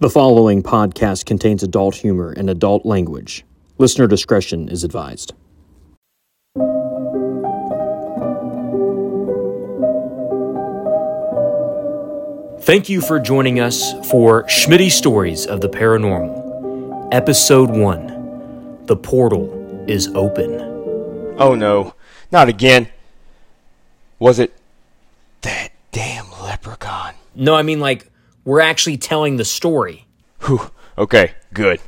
The 0.00 0.08
following 0.08 0.62
podcast 0.62 1.26
contains 1.26 1.64
adult 1.64 1.96
humor 1.96 2.32
and 2.36 2.48
adult 2.48 2.86
language. 2.86 3.44
Listener 3.78 4.06
discretion 4.06 4.68
is 4.68 4.84
advised. 4.84 5.32
Thank 12.60 12.88
you 12.88 13.00
for 13.00 13.18
joining 13.18 13.58
us 13.58 13.92
for 14.08 14.44
Schmidty 14.44 14.88
Stories 14.88 15.46
of 15.46 15.60
the 15.62 15.68
Paranormal, 15.68 17.08
Episode 17.10 17.70
1 17.70 18.84
The 18.86 18.96
Portal 18.96 19.84
is 19.88 20.06
Open. 20.14 20.60
Oh 21.40 21.56
no, 21.56 21.94
not 22.30 22.48
again. 22.48 22.88
Was 24.20 24.38
it 24.38 24.56
that 25.40 25.72
damn 25.90 26.30
leprechaun? 26.40 27.14
No, 27.34 27.56
I 27.56 27.62
mean, 27.62 27.80
like, 27.80 28.08
we're 28.48 28.60
actually 28.60 28.96
telling 28.96 29.36
the 29.36 29.44
story. 29.44 30.06
Whew. 30.46 30.70
Okay, 30.96 31.32
good. 31.52 31.80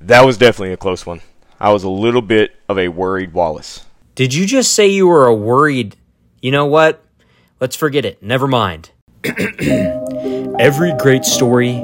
That 0.00 0.24
was 0.24 0.38
definitely 0.38 0.72
a 0.72 0.78
close 0.78 1.04
one. 1.04 1.20
I 1.60 1.74
was 1.74 1.84
a 1.84 1.90
little 1.90 2.22
bit 2.22 2.56
of 2.70 2.78
a 2.78 2.88
worried 2.88 3.34
Wallace. 3.34 3.84
Did 4.14 4.32
you 4.32 4.46
just 4.46 4.72
say 4.72 4.86
you 4.86 5.06
were 5.06 5.26
a 5.26 5.34
worried? 5.34 5.96
You 6.40 6.52
know 6.52 6.64
what? 6.64 7.04
Let's 7.60 7.76
forget 7.76 8.06
it. 8.06 8.22
Never 8.22 8.48
mind. 8.48 8.92
Every 10.58 10.94
great 10.98 11.26
story 11.26 11.74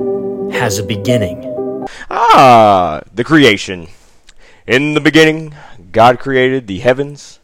has 0.50 0.78
a 0.78 0.82
beginning. 0.82 1.84
Ah, 2.10 3.02
the 3.12 3.22
creation. 3.22 3.86
In 4.66 4.94
the 4.94 5.02
beginning, 5.02 5.54
God 5.92 6.18
created 6.20 6.68
the 6.68 6.78
heavens 6.78 7.38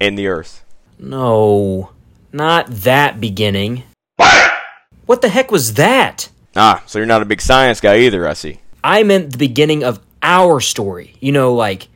and 0.00 0.18
the 0.18 0.26
earth. 0.26 0.64
No, 0.98 1.90
not 2.32 2.66
that 2.66 3.20
beginning. 3.20 3.84
What 5.10 5.22
the 5.22 5.28
heck 5.28 5.50
was 5.50 5.74
that? 5.74 6.28
Ah, 6.54 6.84
so 6.86 7.00
you're 7.00 7.04
not 7.04 7.20
a 7.20 7.24
big 7.24 7.40
science 7.40 7.80
guy 7.80 7.98
either, 7.98 8.28
I 8.28 8.34
see. 8.34 8.60
I 8.84 9.02
meant 9.02 9.32
the 9.32 9.38
beginning 9.38 9.82
of 9.82 9.98
our 10.22 10.60
story. 10.60 11.16
You 11.18 11.32
know, 11.32 11.52
like 11.52 11.88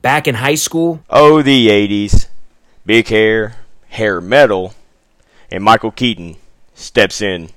back 0.00 0.26
in 0.26 0.36
high 0.36 0.54
school. 0.54 1.04
Oh, 1.10 1.42
the 1.42 1.68
80s. 1.68 2.28
Big 2.86 3.08
hair, 3.08 3.56
hair 3.88 4.22
metal, 4.22 4.72
and 5.50 5.62
Michael 5.62 5.90
Keaton 5.90 6.36
steps 6.72 7.20
in 7.20 7.50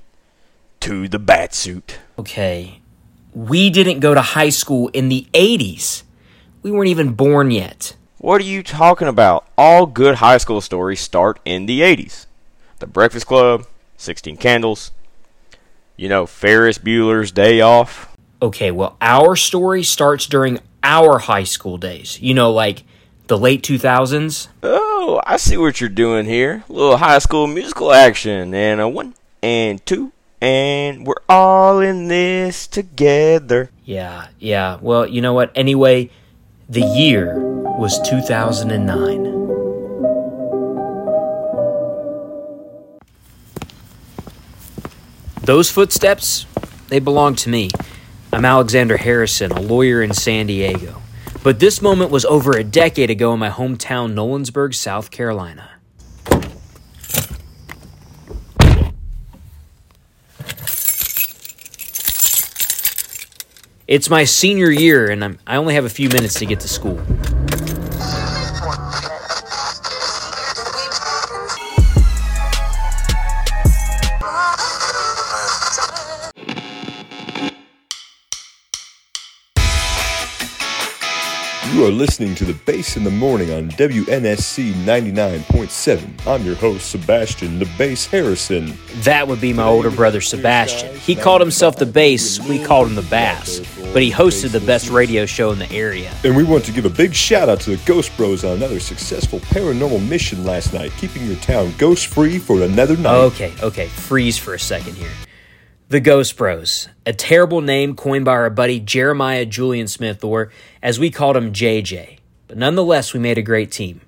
to 0.82 1.08
the 1.08 1.18
bat 1.18 1.54
suit. 1.54 1.98
Okay, 2.20 2.82
we 3.34 3.70
didn't 3.70 4.02
go 4.02 4.14
to 4.14 4.22
high 4.22 4.50
school 4.50 4.90
in 4.90 5.08
the 5.08 5.28
80s. 5.32 6.04
We 6.62 6.72
weren't 6.72 6.90
even 6.90 7.14
born 7.14 7.52
yet. 7.52 7.96
What 8.18 8.42
are 8.42 8.44
you 8.44 8.62
talking 8.64 9.08
about? 9.08 9.48
All 9.58 9.86
good 9.86 10.16
high 10.16 10.40
school 10.40 10.60
stories 10.60 11.00
start 11.00 11.40
in 11.46 11.68
the 11.68 11.80
80s. 11.80 12.26
The 12.80 12.88
Breakfast 12.88 13.28
Club, 13.28 13.66
16 13.96 14.36
Candles, 14.36 14.92
you 15.98 16.10
know, 16.10 16.26
Ferris 16.26 16.78
Bueller's 16.78 17.32
Day 17.32 17.62
Off. 17.62 18.16
Okay, 18.42 18.72
well, 18.72 18.98
our 19.02 19.36
story 19.36 19.84
starts 19.84 20.26
during 20.26 20.60
our 20.84 21.20
high 21.20 21.44
school 21.44 21.78
days. 21.78 22.20
You 22.22 22.34
know, 22.34 22.52
like 22.52 22.84
the 23.28 23.38
late 23.38 23.64
2000s. 23.64 24.48
Oh, 24.64 25.22
I 25.26 25.38
see 25.38 25.58
what 25.58 25.80
you're 25.80 25.90
doing 25.90 26.26
here. 26.26 26.64
A 26.70 26.74
little 26.74 26.98
high 26.98 27.20
school 27.20 27.48
musical 27.48 27.92
action. 27.92 28.54
And 28.54 28.82
a 28.82 28.88
one, 28.88 29.16
and 29.42 29.84
two, 29.86 30.12
and 30.42 31.08
we're 31.08 31.14
all 31.30 31.80
in 31.80 32.08
this 32.08 32.68
together. 32.68 33.72
Yeah, 33.84 34.28
yeah. 34.40 34.78
Well, 34.82 35.08
you 35.08 35.22
know 35.22 35.34
what? 35.34 35.52
Anyway, 35.56 36.10
the 36.70 36.82
year 36.82 37.40
was 37.40 38.00
2009. 38.08 39.55
Those 45.46 45.70
footsteps, 45.70 46.48
they 46.88 46.98
belong 46.98 47.36
to 47.36 47.50
me. 47.50 47.70
I'm 48.34 48.46
Alexander 48.46 48.98
Harrison, 48.98 49.52
a 49.52 49.62
lawyer 49.62 50.02
in 50.02 50.12
San 50.12 50.48
Diego. 50.48 51.04
But 51.44 51.60
this 51.60 51.84
moment 51.84 52.10
was 52.10 52.26
over 52.26 52.58
a 52.58 52.64
decade 52.64 53.12
ago 53.12 53.32
in 53.32 53.40
my 53.40 53.52
hometown, 53.52 54.14
Nolensburg, 54.16 54.74
South 54.74 55.12
Carolina. 55.12 55.70
It's 63.88 64.10
my 64.10 64.24
senior 64.24 64.72
year, 64.72 65.12
and 65.12 65.24
I'm, 65.24 65.38
I 65.46 65.58
only 65.58 65.76
have 65.76 65.86
a 65.86 65.90
few 65.90 66.10
minutes 66.10 66.40
to 66.40 66.48
get 66.48 66.60
to 66.62 66.68
school. 66.68 67.00
Listening 81.98 82.36
to 82.36 82.46
the 82.46 82.54
Bass 82.66 82.98
in 82.98 83.04
the 83.04 83.12
Morning 83.12 83.52
on 83.52 83.70
WNSC 83.72 84.74
99.7. 84.74 86.28
I'm 86.28 86.44
your 86.46 86.56
host, 86.56 86.92
Sebastian 86.92 87.60
the 87.60 87.70
Bass 87.78 88.06
Harrison. 88.06 88.78
That 89.04 89.28
would 89.28 89.40
be 89.40 89.54
my 89.54 89.64
older 89.64 89.92
brother 89.92 90.22
Sebastian. 90.22 90.96
He 90.98 91.16
called 91.16 91.42
himself 91.42 91.78
the 91.78 91.86
bass, 91.86 92.40
we 92.48 92.64
called 92.64 92.88
him 92.88 92.96
the 92.96 93.02
bass. 93.04 93.60
But 93.94 94.02
he 94.02 94.12
hosted 94.12 94.52
the 94.52 94.60
best 94.60 94.90
radio 94.90 95.26
show 95.26 95.52
in 95.52 95.60
the 95.60 95.72
area. 95.72 96.14
And 96.24 96.36
we 96.36 96.44
want 96.44 96.66
to 96.66 96.72
give 96.72 96.86
a 96.86 96.90
big 96.90 97.14
shout 97.14 97.48
out 97.48 97.62
to 97.62 97.76
the 97.76 97.86
Ghost 97.86 98.16
Bros 98.18 98.44
on 98.44 98.58
another 98.58 98.80
successful 98.80 99.40
paranormal 99.40 100.06
mission 100.08 100.44
last 100.44 100.74
night, 100.74 100.92
keeping 100.98 101.26
your 101.26 101.38
town 101.38 101.74
ghost 101.78 102.08
free 102.08 102.40
for 102.40 102.62
another 102.64 102.98
night. 102.98 103.16
Okay, 103.16 103.54
okay, 103.64 103.88
freeze 103.88 104.38
for 104.38 104.54
a 104.54 104.60
second 104.60 104.96
here. 104.96 105.12
The 105.88 106.00
Ghost 106.00 106.36
Bros, 106.36 106.90
a 107.06 107.14
terrible 107.14 107.62
name 107.62 107.96
coined 107.96 108.26
by 108.26 108.32
our 108.32 108.50
buddy 108.50 108.80
Jeremiah 108.80 109.46
Julian 109.46 109.88
Smith, 109.88 110.24
or 110.24 110.52
as 110.82 110.98
we 110.98 111.12
called 111.12 111.38
him, 111.38 111.54
JJ. 111.54 112.18
But 112.48 112.58
nonetheless, 112.58 113.14
we 113.14 113.20
made 113.20 113.38
a 113.38 113.44
great 113.44 113.72
team. 113.72 114.02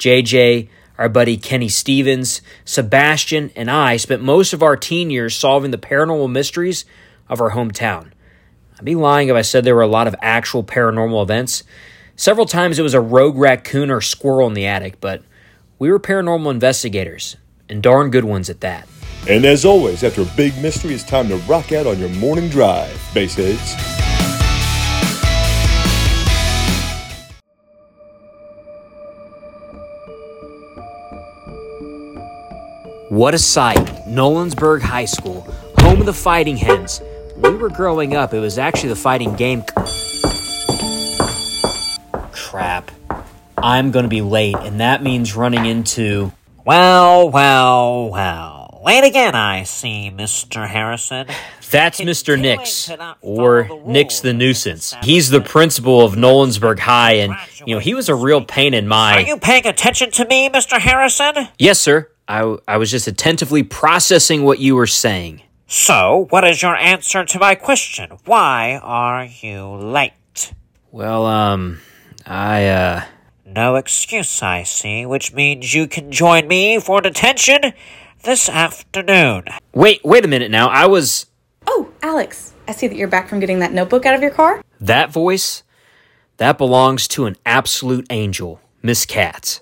JJ, 0.00 0.68
our 0.98 1.08
buddy 1.08 1.36
Kenny 1.36 1.68
Stevens, 1.68 2.42
Sebastian, 2.64 3.52
and 3.54 3.70
I 3.70 3.98
spent 3.98 4.20
most 4.20 4.52
of 4.52 4.64
our 4.64 4.76
teen 4.76 5.10
years 5.10 5.36
solving 5.36 5.70
the 5.70 5.78
paranormal 5.78 6.28
mysteries 6.28 6.84
of 7.28 7.40
our 7.40 7.52
hometown. 7.52 8.10
I'd 8.76 8.84
be 8.84 8.96
lying 8.96 9.28
if 9.28 9.36
I 9.36 9.42
said 9.42 9.62
there 9.62 9.76
were 9.76 9.82
a 9.82 9.86
lot 9.86 10.08
of 10.08 10.16
actual 10.22 10.64
paranormal 10.64 11.22
events. 11.22 11.62
Several 12.16 12.46
times 12.46 12.80
it 12.80 12.82
was 12.82 12.94
a 12.94 13.00
rogue 13.00 13.36
raccoon 13.36 13.92
or 13.92 14.00
squirrel 14.00 14.48
in 14.48 14.54
the 14.54 14.66
attic, 14.66 15.00
but 15.00 15.22
we 15.78 15.88
were 15.88 16.00
paranormal 16.00 16.50
investigators, 16.50 17.36
and 17.68 17.80
darn 17.80 18.10
good 18.10 18.24
ones 18.24 18.50
at 18.50 18.60
that. 18.62 18.88
And 19.28 19.44
as 19.44 19.64
always, 19.64 20.02
after 20.02 20.22
a 20.22 20.28
big 20.36 20.56
mystery, 20.60 20.94
it's 20.94 21.04
time 21.04 21.28
to 21.28 21.36
rock 21.36 21.70
out 21.70 21.86
on 21.86 21.98
your 21.98 22.08
morning 22.08 22.48
drive, 22.48 22.90
Bassheads. 23.14 23.78
What 33.10 33.34
a 33.34 33.38
sight! 33.38 34.08
Nolensburg 34.08 34.82
High 34.82 35.04
School, 35.04 35.42
home 35.78 36.00
of 36.00 36.06
the 36.06 36.12
Fighting 36.12 36.56
Hens. 36.56 37.00
When 37.36 37.52
we 37.52 37.58
were 37.58 37.68
growing 37.68 38.16
up, 38.16 38.34
it 38.34 38.40
was 38.40 38.58
actually 38.58 38.88
the 38.88 38.96
Fighting 38.96 39.36
Game. 39.36 39.62
Crap. 42.32 42.90
I'm 43.58 43.92
gonna 43.92 44.08
be 44.08 44.22
late, 44.22 44.56
and 44.56 44.80
that 44.80 45.02
means 45.02 45.36
running 45.36 45.66
into. 45.66 46.32
Well, 46.64 47.30
well, 47.30 48.08
well. 48.08 48.61
Late 48.84 49.04
again, 49.04 49.36
I 49.36 49.62
see, 49.62 50.10
Mr. 50.12 50.66
Harrison. 50.66 51.28
That's 51.70 52.00
Mr. 52.00 52.38
Nix, 52.38 52.90
or 53.20 53.68
Nix 53.86 54.18
the 54.18 54.32
Nuisance. 54.32 54.92
He's 55.04 55.30
the 55.30 55.40
principal 55.40 56.04
of 56.04 56.16
Nolensburg 56.16 56.80
High, 56.80 57.12
and, 57.12 57.36
you 57.64 57.76
know, 57.76 57.78
he 57.78 57.94
was 57.94 58.08
a 58.08 58.14
real 58.16 58.44
pain 58.44 58.74
in 58.74 58.88
my. 58.88 59.22
Are 59.22 59.26
you 59.26 59.36
paying 59.36 59.66
attention 59.68 60.10
to 60.10 60.26
me, 60.26 60.50
Mr. 60.50 60.80
Harrison? 60.80 61.48
Yes, 61.60 61.80
sir. 61.80 62.10
I, 62.26 62.56
I 62.66 62.76
was 62.76 62.90
just 62.90 63.06
attentively 63.06 63.62
processing 63.62 64.42
what 64.42 64.58
you 64.58 64.74
were 64.74 64.88
saying. 64.88 65.42
So, 65.68 66.26
what 66.30 66.42
is 66.42 66.60
your 66.60 66.74
answer 66.74 67.24
to 67.24 67.38
my 67.38 67.54
question? 67.54 68.18
Why 68.24 68.80
are 68.82 69.26
you 69.26 69.64
late? 69.64 70.54
Well, 70.90 71.24
um, 71.24 71.78
I, 72.26 72.66
uh. 72.66 73.04
No 73.46 73.76
excuse, 73.76 74.42
I 74.42 74.64
see, 74.64 75.06
which 75.06 75.32
means 75.32 75.72
you 75.72 75.86
can 75.86 76.10
join 76.10 76.48
me 76.48 76.80
for 76.80 77.00
detention 77.00 77.74
this 78.22 78.48
afternoon. 78.48 79.44
Wait, 79.74 80.00
wait 80.04 80.24
a 80.24 80.28
minute 80.28 80.50
now. 80.50 80.68
I 80.68 80.86
was. 80.86 81.26
Oh, 81.66 81.92
Alex, 82.02 82.52
I 82.66 82.72
see 82.72 82.88
that 82.88 82.96
you're 82.96 83.08
back 83.08 83.28
from 83.28 83.40
getting 83.40 83.60
that 83.60 83.72
notebook 83.72 84.06
out 84.06 84.14
of 84.14 84.22
your 84.22 84.30
car. 84.30 84.62
That 84.80 85.10
voice? 85.10 85.62
That 86.38 86.58
belongs 86.58 87.06
to 87.08 87.26
an 87.26 87.36
absolute 87.46 88.06
angel, 88.10 88.60
Miss 88.82 89.06
Katz. 89.06 89.60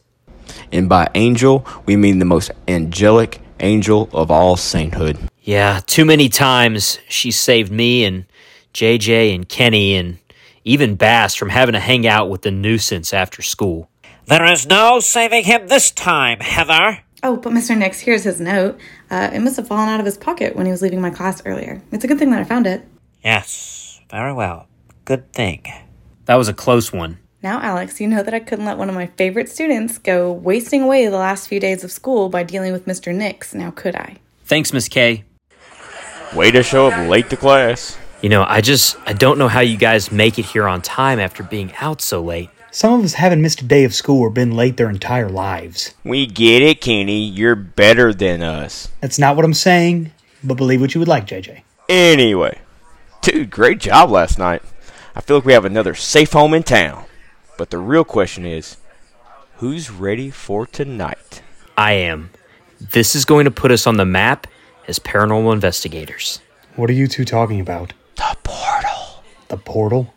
And 0.73 0.89
by 0.89 1.09
angel, 1.15 1.67
we 1.87 1.97
mean 1.97 2.19
the 2.19 2.25
most 2.25 2.51
angelic 2.69 3.41
angel 3.61 4.09
of 4.13 4.31
all 4.31 4.57
sainthood. 4.57 5.19
Yeah, 5.43 5.81
too 5.87 6.05
many 6.05 6.29
times 6.29 6.99
she 7.09 7.31
saved 7.31 7.73
me 7.73 8.05
and 8.05 8.27
JJ 8.73 9.35
and 9.35 9.49
Kenny 9.49 9.97
and 9.97 10.19
even 10.65 10.95
Bass 10.95 11.35
from 11.35 11.49
having 11.49 11.73
to 11.73 11.81
hang 11.81 12.07
out 12.07 12.31
with 12.31 12.43
the 12.43 12.51
nuisance 12.51 13.13
after 13.13 13.43
school. 13.43 13.91
There 14.27 14.45
is 14.45 14.67
no 14.67 15.01
saving 15.01 15.45
him 15.45 15.67
this 15.67 15.91
time, 15.91 16.41
Heather. 16.41 17.01
Oh, 17.23 17.37
but 17.37 17.53
Mr. 17.53 17.77
Nix, 17.77 18.01
here's 18.01 18.25
his 18.25 18.41
note. 18.41 18.79
Uh, 19.11 19.31
it 19.33 19.41
must 19.41 19.57
have 19.57 19.69
fallen 19.69 19.89
out 19.89 20.01
of 20.01 20.07
his 20.07 20.17
pocket 20.17 20.57
when 20.57 20.67
he 20.67 20.73
was 20.73 20.81
leaving 20.81 21.01
my 21.01 21.11
class 21.11 21.43
earlier. 21.45 21.83
It's 21.93 22.05
a 22.05 22.09
good 22.09 22.19
thing 22.19 22.31
that 22.31 22.41
I 22.41 22.45
found 22.45 22.67
it. 22.67 22.87
Yes, 23.23 24.01
very 24.11 24.33
well. 24.33 24.67
Good 25.05 25.33
thing. 25.33 25.65
That 26.25 26.37
was 26.37 26.49
a 26.49 26.55
close 26.55 26.93
one. 26.93 27.19
Now, 27.43 27.61
Alex, 27.61 28.01
you 28.01 28.07
know 28.07 28.23
that 28.23 28.35
I 28.35 28.41
couldn't 28.41 28.67
let 28.67 28.79
one 28.79 28.89
of 28.89 28.95
my 28.95 29.07
favorite 29.07 29.49
students 29.49 29.99
go 29.99 30.33
wasting 30.33 30.83
away 30.83 31.07
the 31.07 31.17
last 31.17 31.49
few 31.49 31.59
days 31.61 31.85
of 31.85 31.91
school 31.91 32.29
by 32.29 32.43
dealing 32.43 32.73
with 32.73 32.87
Mr. 32.87 33.15
Nix, 33.15 33.55
now 33.55 33.71
could 33.71 33.97
I? 33.97 34.17
Thanks, 34.45 34.73
Miss 34.73 34.89
K. 34.89 35.25
Way 36.35 36.51
to 36.51 36.63
show 36.63 36.87
up 36.87 37.09
late 37.09 37.29
to 37.31 37.37
class. 37.37 37.99
You 38.23 38.29
know, 38.29 38.45
I 38.47 38.61
just 38.61 38.97
I 39.07 39.15
don't 39.15 39.39
know 39.39 39.49
how 39.49 39.61
you 39.61 39.77
guys 39.79 40.13
make 40.13 40.39
it 40.39 40.45
here 40.45 40.69
on 40.69 40.83
time 40.83 41.19
after 41.19 41.43
being 41.43 41.73
out 41.81 42.03
so 42.03 42.23
late. 42.23 42.51
Some 42.73 42.93
of 42.93 43.05
us 43.05 43.15
haven't 43.15 43.43
missed 43.43 43.63
a 43.63 43.65
day 43.65 43.83
of 43.83 43.93
school 43.95 44.21
or 44.21 44.31
been 44.31 44.53
late 44.53 44.77
their 44.77 44.89
entire 44.89 45.29
lives. 45.29 45.93
We 46.05 46.27
get 46.27 46.63
it, 46.63 46.81
Kenny. 46.81 47.21
You're 47.25 47.57
better 47.57 48.15
than 48.15 48.43
us. 48.43 48.89
That's 49.01 49.19
not 49.19 49.35
what 49.35 49.45
I'm 49.45 49.55
saying, 49.55 50.13
but 50.45 50.55
believe 50.55 50.81
what 50.81 50.95
you 50.95 51.01
would 51.01 51.09
like, 51.09 51.27
JJ. 51.27 51.63
Anyway, 51.89 52.61
dude, 53.23 53.51
great 53.51 53.81
job 53.81 54.11
last 54.11 54.39
night. 54.39 54.63
I 55.17 55.21
feel 55.21 55.39
like 55.39 55.47
we 55.47 55.53
have 55.53 55.65
another 55.65 55.97
safe 55.97 56.33
home 56.33 56.55
in 56.55 56.63
town. 56.63 57.07
But 57.59 57.71
the 57.71 57.79
real 57.79 58.05
question 58.05 58.47
is, 58.47 58.77
who's 59.57 59.91
ready 59.91 60.31
for 60.31 60.65
tonight? 60.65 61.43
I 61.77 61.93
am. 61.95 62.31
This 62.81 63.17
is 63.17 63.25
going 63.25 63.47
to 63.47 63.51
put 63.51 63.73
us 63.73 63.87
on 63.89 63.97
the 63.97 64.05
map 64.05 64.47
as 64.87 65.01
paranormal 65.01 65.53
investigators. 65.53 66.41
What 66.77 66.89
are 66.89 66.95
you 66.95 67.09
two 67.09 67.25
talking 67.25 67.59
about? 67.59 67.95
The 68.15 68.37
portal. 68.45 69.25
The 69.49 69.57
portal? 69.57 70.15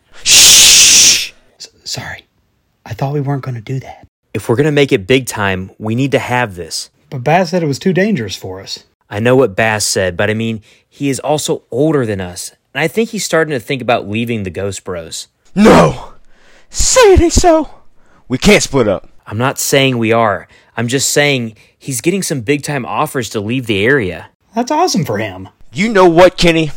Shh. 2.94 3.02
S- 3.02 3.02
sorry. 3.02 3.08
I 3.10 3.10
thought 3.10 3.14
we 3.14 3.20
weren't 3.20 3.42
going 3.42 3.54
to 3.54 3.60
do 3.60 3.80
that. 3.80 4.06
If 4.34 4.48
we're 4.48 4.56
going 4.56 4.66
to 4.66 4.72
make 4.72 4.92
it 4.92 5.06
big 5.06 5.26
time, 5.26 5.70
we 5.78 5.94
need 5.94 6.12
to 6.12 6.18
have 6.18 6.56
this. 6.56 6.90
But 7.10 7.24
Bass 7.24 7.50
said 7.50 7.62
it 7.62 7.66
was 7.66 7.78
too 7.78 7.92
dangerous 7.92 8.36
for 8.36 8.60
us. 8.60 8.84
I 9.10 9.20
know 9.20 9.36
what 9.36 9.54
Bass 9.54 9.84
said, 9.84 10.16
but 10.16 10.30
I 10.30 10.34
mean, 10.34 10.62
he 10.88 11.08
is 11.08 11.20
also 11.20 11.62
older 11.70 12.06
than 12.06 12.20
us. 12.20 12.50
And 12.74 12.80
I 12.80 12.88
think 12.88 13.10
he's 13.10 13.24
starting 13.24 13.52
to 13.52 13.60
think 13.60 13.82
about 13.82 14.08
leaving 14.08 14.42
the 14.42 14.50
Ghost 14.50 14.84
Bros. 14.84 15.28
No. 15.54 16.14
Say 16.70 17.12
it 17.12 17.20
ain't 17.20 17.32
so. 17.32 17.70
We 18.26 18.38
can't 18.38 18.62
split 18.62 18.88
up. 18.88 19.08
I'm 19.26 19.38
not 19.38 19.58
saying 19.58 19.98
we 19.98 20.12
are. 20.12 20.48
I'm 20.76 20.88
just 20.88 21.10
saying 21.10 21.56
he's 21.78 22.00
getting 22.00 22.22
some 22.22 22.40
big 22.40 22.62
time 22.62 22.84
offers 22.84 23.30
to 23.30 23.40
leave 23.40 23.66
the 23.66 23.84
area. 23.84 24.30
That's 24.54 24.70
awesome 24.70 25.04
for 25.04 25.18
him. 25.18 25.48
You 25.72 25.92
know 25.92 26.08
what, 26.08 26.36
Kenny? 26.36 26.72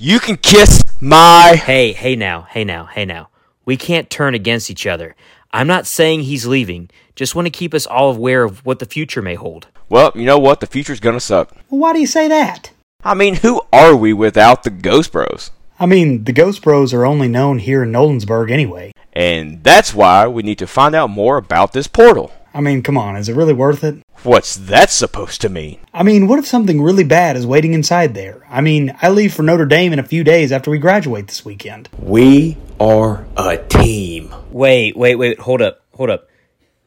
You 0.00 0.20
can 0.20 0.36
kiss 0.36 0.82
my. 1.00 1.60
Hey, 1.62 1.92
hey 1.92 2.16
now, 2.16 2.42
hey 2.42 2.64
now, 2.64 2.86
hey 2.86 3.04
now. 3.04 3.28
We 3.68 3.76
can't 3.76 4.08
turn 4.08 4.34
against 4.34 4.70
each 4.70 4.86
other. 4.86 5.14
I'm 5.52 5.66
not 5.66 5.86
saying 5.86 6.22
he's 6.22 6.46
leaving. 6.46 6.88
Just 7.14 7.34
want 7.34 7.44
to 7.44 7.50
keep 7.50 7.74
us 7.74 7.84
all 7.84 8.14
aware 8.14 8.42
of 8.42 8.64
what 8.64 8.78
the 8.78 8.86
future 8.86 9.20
may 9.20 9.34
hold. 9.34 9.66
Well, 9.90 10.10
you 10.14 10.24
know 10.24 10.38
what? 10.38 10.60
The 10.60 10.66
future's 10.66 11.00
gonna 11.00 11.20
suck. 11.20 11.54
Well, 11.68 11.78
why 11.82 11.92
do 11.92 12.00
you 12.00 12.06
say 12.06 12.28
that? 12.28 12.70
I 13.04 13.12
mean, 13.12 13.34
who 13.34 13.60
are 13.70 13.94
we 13.94 14.14
without 14.14 14.62
the 14.62 14.70
Ghost 14.70 15.12
Bros? 15.12 15.50
I 15.78 15.84
mean, 15.84 16.24
the 16.24 16.32
Ghost 16.32 16.62
Bros 16.62 16.94
are 16.94 17.04
only 17.04 17.28
known 17.28 17.58
here 17.58 17.82
in 17.82 17.92
Nolensburg 17.92 18.50
anyway. 18.50 18.92
And 19.12 19.62
that's 19.62 19.92
why 19.92 20.26
we 20.26 20.42
need 20.42 20.58
to 20.60 20.66
find 20.66 20.94
out 20.94 21.10
more 21.10 21.36
about 21.36 21.74
this 21.74 21.88
portal. 21.88 22.32
I 22.54 22.60
mean, 22.60 22.82
come 22.82 22.96
on, 22.96 23.16
is 23.16 23.28
it 23.28 23.36
really 23.36 23.52
worth 23.52 23.84
it? 23.84 24.02
What's 24.22 24.56
that 24.56 24.90
supposed 24.90 25.40
to 25.42 25.48
mean? 25.48 25.78
I 25.94 26.02
mean, 26.02 26.26
what 26.26 26.38
if 26.38 26.46
something 26.46 26.82
really 26.82 27.04
bad 27.04 27.36
is 27.36 27.46
waiting 27.46 27.72
inside 27.72 28.14
there? 28.14 28.44
I 28.48 28.60
mean, 28.60 28.96
I 29.00 29.10
leave 29.10 29.32
for 29.32 29.42
Notre 29.42 29.66
Dame 29.66 29.92
in 29.92 29.98
a 29.98 30.04
few 30.04 30.24
days 30.24 30.50
after 30.50 30.70
we 30.70 30.78
graduate 30.78 31.28
this 31.28 31.44
weekend. 31.44 31.88
We 31.98 32.56
are 32.80 33.26
a 33.36 33.58
team. 33.58 34.34
Wait, 34.50 34.96
wait, 34.96 35.16
wait, 35.16 35.38
hold 35.40 35.62
up, 35.62 35.82
hold 35.92 36.10
up. 36.10 36.28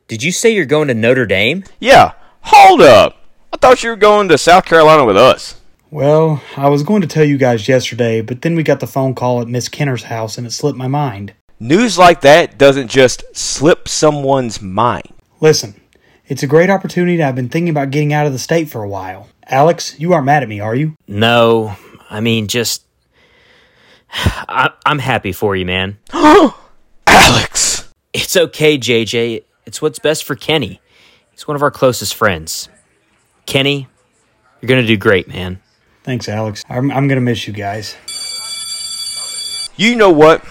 Did 0.08 0.24
you 0.24 0.32
say 0.32 0.54
you're 0.54 0.66
going 0.66 0.90
to 0.90 0.94
Notre 0.94 1.26
Dame? 1.26 1.64
Yeah, 1.80 2.14
hold 2.42 2.82
up. 2.82 3.18
I 3.54 3.58
thought 3.58 3.84
you 3.84 3.92
were 3.92 3.96
going 3.96 4.28
to 4.28 4.38
South 4.38 4.66
Carolina 4.66 5.06
with 5.06 5.18
us. 5.18 5.62
Well, 5.90 6.42
I 6.58 6.70
was 6.70 6.84
going 6.84 7.02
to 7.02 7.08
tell 7.08 7.26
you 7.26 7.38
guys 7.38 7.68
yesterday, 7.68 8.22
but 8.22 8.42
then 8.42 8.56
we 8.56 8.64
got 8.64 8.80
the 8.80 8.88
phone 8.88 9.14
call 9.14 9.42
at 9.42 9.48
Miss 9.48 9.70
Kenner's 9.70 10.04
house 10.04 10.38
and 10.38 10.48
it 10.48 10.52
slipped 10.52 10.78
my 10.78 10.88
mind. 10.88 11.34
News 11.60 11.98
like 11.98 12.22
that 12.22 12.58
doesn't 12.58 12.88
just 12.88 13.24
slip 13.36 13.88
someone's 13.88 14.62
mind. 14.62 15.14
Listen, 15.42 15.82
it's 16.28 16.44
a 16.44 16.48
great 16.48 16.70
opportunity. 16.70 17.22
I've 17.22 17.36
been 17.36 17.50
thinking 17.50 17.70
about 17.70 17.90
getting 17.90 18.14
out 18.14 18.26
of 18.26 18.32
the 18.32 18.40
state 18.40 18.70
for 18.70 18.84
a 18.84 18.88
while. 18.88 19.28
Alex, 19.48 20.00
you 20.00 20.14
aren't 20.14 20.26
mad 20.26 20.44
at 20.44 20.50
me, 20.50 20.60
are 20.60 20.76
you? 20.76 20.96
No, 21.08 21.76
I 22.10 22.22
mean, 22.22 22.48
just. 22.48 22.86
I, 24.14 24.70
I'm 24.86 25.00
happy 25.00 25.32
for 25.32 25.56
you, 25.56 25.66
man. 25.66 25.98
Alex! 27.08 27.90
It's 28.14 28.38
okay, 28.38 28.78
JJ. 28.78 29.44
It's 29.66 29.82
what's 29.82 30.00
best 30.00 30.24
for 30.24 30.36
Kenny. 30.36 30.80
He's 31.32 31.48
one 31.48 31.56
of 31.56 31.64
our 31.64 31.72
closest 31.72 32.16
friends. 32.16 32.70
Kenny, 33.46 33.88
you're 34.62 34.68
going 34.68 34.82
to 34.82 34.88
do 34.88 34.98
great, 34.98 35.28
man. 35.28 35.60
Thanks, 36.04 36.30
Alex. 36.30 36.64
I'm, 36.70 36.92
I'm 36.92 37.08
going 37.08 37.18
to 37.18 37.22
miss 37.22 37.48
you 37.48 37.54
guys. 37.54 37.96
You 39.78 39.96
know 39.96 40.12
what? 40.12 40.46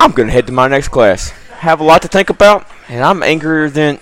I'm 0.00 0.12
gonna 0.12 0.30
head 0.30 0.46
to 0.46 0.52
my 0.52 0.68
next 0.68 0.88
class. 0.88 1.30
Have 1.60 1.80
a 1.80 1.84
lot 1.84 2.02
to 2.02 2.08
think 2.08 2.30
about, 2.30 2.66
and 2.88 3.04
I'm 3.04 3.22
angrier 3.22 3.68
than. 3.70 4.00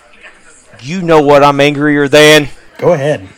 You 0.81 1.03
know 1.03 1.23
what 1.23 1.43
I'm 1.43 1.61
angrier 1.61 2.07
than? 2.09 2.49
Go 2.79 2.93
ahead. 2.93 3.29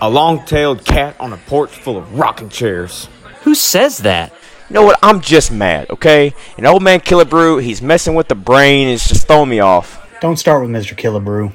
A 0.00 0.08
long 0.08 0.44
tailed 0.44 0.84
cat 0.84 1.16
on 1.20 1.32
a 1.32 1.36
porch 1.36 1.70
full 1.70 1.96
of 1.96 2.18
rocking 2.18 2.48
chairs. 2.48 3.08
Who 3.42 3.54
says 3.54 3.98
that? 3.98 4.32
You 4.68 4.74
know 4.74 4.82
what? 4.82 4.98
I'm 5.02 5.20
just 5.20 5.52
mad, 5.52 5.90
okay? 5.90 6.34
And 6.56 6.66
old 6.66 6.82
man 6.82 7.00
Killebrew, 7.00 7.62
he's 7.62 7.80
messing 7.80 8.14
with 8.14 8.28
the 8.28 8.34
brain, 8.34 8.88
it's 8.88 9.08
just 9.08 9.26
throwing 9.26 9.48
me 9.48 9.60
off. 9.60 10.02
Don't 10.20 10.36
start 10.36 10.62
with 10.62 10.70
Mr. 10.70 10.96
Killebrew. 10.96 11.52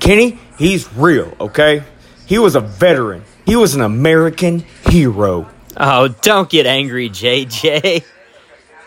Kenny, 0.00 0.38
he's 0.58 0.92
real, 0.94 1.36
okay? 1.38 1.84
He 2.26 2.38
was 2.38 2.54
a 2.54 2.60
veteran. 2.60 3.24
He 3.44 3.56
was 3.56 3.74
an 3.74 3.82
American 3.82 4.60
hero. 4.88 5.50
Oh, 5.76 6.08
don't 6.08 6.48
get 6.48 6.66
angry, 6.66 7.10
JJ. 7.10 8.04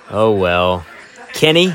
Oh, 0.09 0.31
well. 0.31 0.85
Kenny, 1.33 1.73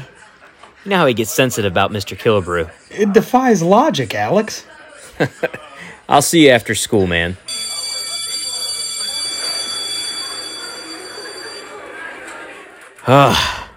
you 0.85 0.91
know 0.91 0.97
how 0.97 1.07
he 1.07 1.15
gets 1.15 1.31
sensitive 1.31 1.71
about 1.71 1.91
Mr. 1.91 2.17
Killebrew. 2.17 2.71
It 2.91 3.13
defies 3.13 3.63
logic, 3.63 4.15
Alex. 4.15 4.67
I'll 6.09 6.23
see 6.23 6.47
you 6.47 6.51
after 6.51 6.75
school, 6.75 7.07
man. 7.07 7.37
Ah, 13.07 13.71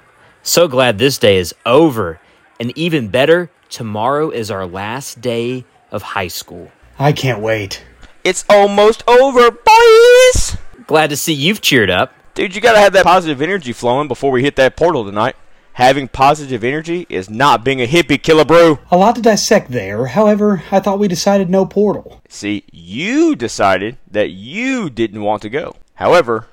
so 0.43 0.67
glad 0.67 0.97
this 0.97 1.17
day 1.17 1.37
is 1.37 1.55
over. 1.65 2.19
And 2.59 2.77
even 2.77 3.07
better, 3.07 3.49
tomorrow 3.69 4.29
is 4.29 4.51
our 4.51 4.65
last 4.65 5.21
day 5.21 5.65
of 5.91 6.01
high 6.01 6.27
school. 6.27 6.71
I 6.99 7.11
can't 7.11 7.39
wait. 7.39 7.83
It's 8.23 8.45
almost 8.49 9.03
over, 9.07 9.51
boys! 9.51 10.57
Glad 10.87 11.09
to 11.09 11.17
see 11.17 11.33
you've 11.33 11.61
cheered 11.61 11.89
up. 11.89 12.13
Dude, 12.35 12.55
you 12.55 12.61
gotta 12.61 12.79
have 12.79 12.93
that 12.93 13.03
positive 13.03 13.41
energy 13.41 13.73
flowing 13.73 14.07
before 14.07 14.31
we 14.31 14.43
hit 14.43 14.55
that 14.57 14.75
portal 14.75 15.05
tonight. 15.05 15.35
Having 15.73 16.09
positive 16.09 16.63
energy 16.63 17.07
is 17.09 17.31
not 17.31 17.63
being 17.63 17.81
a 17.81 17.87
hippie, 17.87 18.21
Killebrew. 18.21 18.77
A 18.91 18.97
lot 18.97 19.15
to 19.15 19.23
dissect 19.23 19.71
there. 19.71 20.05
However, 20.05 20.61
I 20.71 20.79
thought 20.79 20.99
we 20.99 21.07
decided 21.07 21.49
no 21.49 21.65
portal. 21.65 22.21
See, 22.29 22.63
you 22.71 23.35
decided 23.35 23.97
that 24.09 24.29
you 24.29 24.91
didn't 24.91 25.23
want 25.23 25.41
to 25.41 25.49
go. 25.49 25.75
However, 25.95 26.47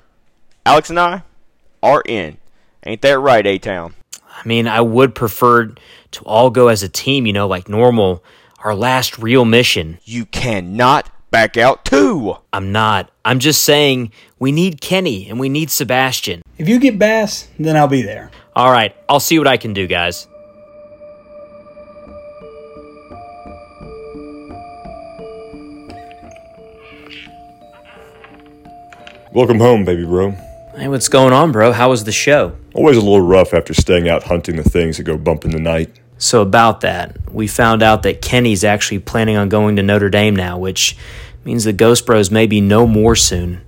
Alex 0.65 0.89
and 0.89 0.99
I 0.99 1.21
are 1.83 2.01
in. 2.07 2.37
Ain't 2.83 3.03
that 3.03 3.19
right, 3.19 3.45
A 3.45 3.59
Town? 3.59 3.93
I 4.27 4.47
mean, 4.47 4.67
I 4.67 4.81
would 4.81 5.13
prefer 5.13 5.67
to 6.11 6.23
all 6.23 6.49
go 6.49 6.67
as 6.67 6.81
a 6.81 6.89
team, 6.89 7.27
you 7.27 7.33
know, 7.33 7.47
like 7.47 7.69
normal. 7.69 8.23
Our 8.63 8.73
last 8.73 9.19
real 9.19 9.45
mission. 9.45 9.99
You 10.03 10.25
cannot 10.25 11.09
back 11.29 11.57
out 11.57 11.85
too. 11.85 12.37
I'm 12.51 12.71
not. 12.71 13.11
I'm 13.23 13.39
just 13.39 13.61
saying 13.61 14.11
we 14.39 14.51
need 14.51 14.81
Kenny 14.81 15.29
and 15.29 15.39
we 15.39 15.47
need 15.47 15.69
Sebastian. 15.69 16.41
If 16.57 16.67
you 16.67 16.79
get 16.79 16.99
Bass, 16.99 17.47
then 17.59 17.75
I'll 17.75 17.87
be 17.87 18.01
there. 18.01 18.31
All 18.61 18.71
right, 18.71 18.95
I'll 19.09 19.19
see 19.19 19.39
what 19.39 19.47
I 19.47 19.57
can 19.57 19.73
do, 19.73 19.87
guys. 19.87 20.27
Welcome 29.33 29.57
home, 29.57 29.83
baby 29.83 30.05
bro. 30.05 30.35
Hey, 30.75 30.87
what's 30.89 31.09
going 31.09 31.33
on, 31.33 31.51
bro? 31.51 31.71
How 31.71 31.89
was 31.89 32.03
the 32.03 32.11
show? 32.11 32.55
Always 32.75 32.97
a 32.97 33.01
little 33.01 33.21
rough 33.21 33.55
after 33.55 33.73
staying 33.73 34.07
out 34.07 34.21
hunting 34.21 34.57
the 34.57 34.63
things 34.63 34.97
that 34.97 35.05
go 35.05 35.17
bump 35.17 35.43
in 35.43 35.49
the 35.49 35.59
night. 35.59 35.99
So, 36.19 36.43
about 36.43 36.81
that, 36.81 37.17
we 37.31 37.47
found 37.47 37.81
out 37.81 38.03
that 38.03 38.21
Kenny's 38.21 38.63
actually 38.63 38.99
planning 38.99 39.37
on 39.37 39.49
going 39.49 39.75
to 39.77 39.81
Notre 39.81 40.11
Dame 40.11 40.35
now, 40.35 40.59
which 40.59 40.95
means 41.43 41.63
the 41.63 41.73
Ghost 41.73 42.05
Bros 42.05 42.29
may 42.29 42.45
be 42.45 42.61
no 42.61 42.85
more 42.85 43.15
soon. 43.15 43.61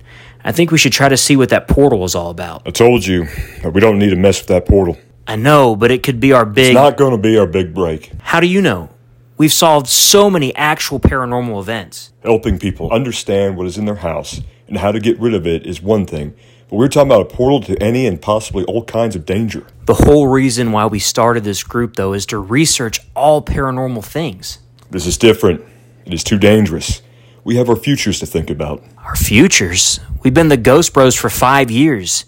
I 0.44 0.52
think 0.52 0.70
we 0.70 0.76
should 0.76 0.92
try 0.92 1.08
to 1.08 1.16
see 1.16 1.36
what 1.36 1.48
that 1.48 1.68
portal 1.68 2.04
is 2.04 2.14
all 2.14 2.30
about. 2.30 2.62
I 2.66 2.70
told 2.70 3.06
you 3.06 3.24
that 3.62 3.72
we 3.72 3.80
don't 3.80 3.98
need 3.98 4.10
to 4.10 4.16
mess 4.16 4.40
with 4.40 4.48
that 4.48 4.66
portal. 4.66 4.98
I 5.26 5.36
know, 5.36 5.74
but 5.74 5.90
it 5.90 6.02
could 6.02 6.20
be 6.20 6.32
our 6.34 6.44
big. 6.44 6.66
It's 6.66 6.74
not 6.74 6.98
going 6.98 7.12
to 7.12 7.18
be 7.18 7.38
our 7.38 7.46
big 7.46 7.72
break. 7.72 8.12
How 8.20 8.40
do 8.40 8.46
you 8.46 8.60
know? 8.60 8.90
We've 9.38 9.52
solved 9.52 9.88
so 9.88 10.28
many 10.28 10.54
actual 10.54 11.00
paranormal 11.00 11.58
events. 11.60 12.12
Helping 12.22 12.58
people 12.58 12.92
understand 12.92 13.56
what 13.56 13.66
is 13.66 13.78
in 13.78 13.86
their 13.86 13.96
house 13.96 14.42
and 14.68 14.78
how 14.78 14.92
to 14.92 15.00
get 15.00 15.18
rid 15.18 15.34
of 15.34 15.46
it 15.46 15.66
is 15.66 15.80
one 15.80 16.04
thing, 16.04 16.34
but 16.68 16.76
we're 16.76 16.88
talking 16.88 17.10
about 17.10 17.32
a 17.32 17.34
portal 17.34 17.60
to 17.62 17.82
any 17.82 18.06
and 18.06 18.20
possibly 18.20 18.64
all 18.64 18.84
kinds 18.84 19.16
of 19.16 19.24
danger. 19.24 19.66
The 19.86 19.94
whole 19.94 20.28
reason 20.28 20.72
why 20.72 20.86
we 20.86 20.98
started 20.98 21.42
this 21.42 21.62
group, 21.64 21.96
though, 21.96 22.12
is 22.12 22.26
to 22.26 22.38
research 22.38 23.00
all 23.16 23.42
paranormal 23.42 24.04
things. 24.04 24.58
This 24.90 25.06
is 25.06 25.16
different. 25.16 25.62
It 26.04 26.12
is 26.12 26.22
too 26.22 26.38
dangerous. 26.38 27.00
We 27.44 27.56
have 27.56 27.68
our 27.68 27.76
futures 27.76 28.18
to 28.20 28.26
think 28.26 28.48
about. 28.48 28.82
Our 28.98 29.14
futures? 29.14 30.00
We've 30.22 30.32
been 30.32 30.48
the 30.48 30.56
Ghost 30.56 30.94
Bros 30.94 31.14
for 31.14 31.28
five 31.28 31.70
years. 31.70 32.24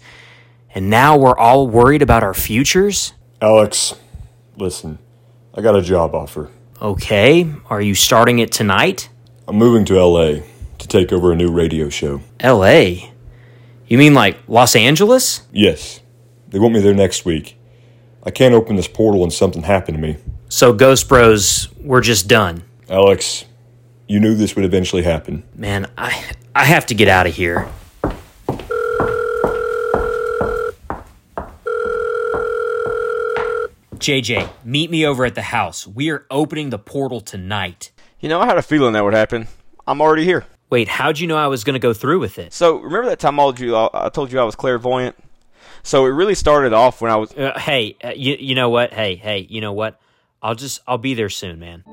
And 0.75 0.91
now 0.91 1.17
we're 1.17 1.37
all 1.37 1.67
worried 1.67 2.03
about 2.03 2.21
our 2.21 2.35
futures? 2.35 3.13
Alex, 3.41 3.95
listen, 4.57 4.99
I 5.55 5.61
got 5.61 5.75
a 5.75 5.81
job 5.81 6.13
offer. 6.13 6.51
Okay, 6.79 7.51
are 7.67 7.81
you 7.81 7.95
starting 7.95 8.37
it 8.37 8.51
tonight? 8.51 9.09
I'm 9.47 9.55
moving 9.55 9.85
to 9.85 9.99
LA 9.99 10.41
to 10.77 10.87
take 10.87 11.11
over 11.11 11.31
a 11.31 11.35
new 11.35 11.49
radio 11.51 11.89
show. 11.89 12.21
LA? 12.43 13.09
You 13.87 13.97
mean 13.97 14.13
like 14.13 14.37
Los 14.47 14.75
Angeles? 14.75 15.41
Yes, 15.51 16.01
they 16.47 16.59
want 16.59 16.75
me 16.75 16.79
there 16.79 16.93
next 16.93 17.25
week. 17.25 17.57
I 18.21 18.29
can't 18.29 18.53
open 18.53 18.75
this 18.75 18.87
portal 18.87 19.23
and 19.23 19.33
something 19.33 19.63
happen 19.63 19.95
to 19.95 19.99
me. 19.99 20.17
So, 20.49 20.73
Ghost 20.73 21.09
Bros, 21.09 21.69
we're 21.81 22.01
just 22.01 22.27
done. 22.27 22.61
Alex, 22.87 23.45
you 24.07 24.19
knew 24.19 24.35
this 24.35 24.55
would 24.55 24.65
eventually 24.65 25.03
happen. 25.03 25.43
Man, 25.55 25.89
I 25.97 26.23
I 26.55 26.65
have 26.65 26.85
to 26.87 26.95
get 26.95 27.07
out 27.07 27.27
of 27.27 27.35
here. 27.35 27.67
JJ, 33.95 34.49
meet 34.63 34.89
me 34.89 35.05
over 35.05 35.25
at 35.25 35.35
the 35.35 35.41
house. 35.41 35.85
We 35.85 36.11
are 36.11 36.25
opening 36.29 36.69
the 36.69 36.79
portal 36.79 37.19
tonight. 37.19 37.91
You 38.19 38.29
know, 38.29 38.39
I 38.39 38.45
had 38.45 38.57
a 38.57 38.61
feeling 38.61 38.93
that 38.93 39.03
would 39.03 39.13
happen. 39.13 39.47
I'm 39.85 40.01
already 40.01 40.23
here. 40.23 40.45
Wait, 40.69 40.87
how'd 40.87 41.19
you 41.19 41.27
know 41.27 41.37
I 41.37 41.47
was 41.47 41.63
going 41.63 41.73
to 41.73 41.79
go 41.79 41.93
through 41.93 42.19
with 42.19 42.39
it? 42.39 42.53
So 42.53 42.77
remember 42.77 43.09
that 43.09 43.19
time 43.19 43.39
I 43.39 43.43
told 43.43 43.59
you 43.59 43.75
I 43.75 44.09
told 44.13 44.31
you 44.31 44.39
I 44.39 44.43
was 44.43 44.55
clairvoyant. 44.55 45.15
So 45.83 46.05
it 46.05 46.09
really 46.09 46.35
started 46.35 46.73
off 46.73 47.01
when 47.01 47.11
I 47.11 47.15
was. 47.15 47.33
Uh, 47.33 47.57
hey, 47.57 47.95
uh, 48.03 48.13
you 48.15 48.35
you 48.39 48.55
know 48.55 48.69
what? 48.69 48.93
Hey, 48.93 49.15
hey, 49.15 49.47
you 49.49 49.61
know 49.61 49.73
what? 49.73 49.99
I'll 50.41 50.55
just 50.55 50.81
I'll 50.87 50.97
be 50.97 51.13
there 51.13 51.29
soon, 51.29 51.59
man. 51.59 51.83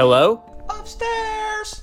Hello? 0.00 0.42
Upstairs. 0.70 1.82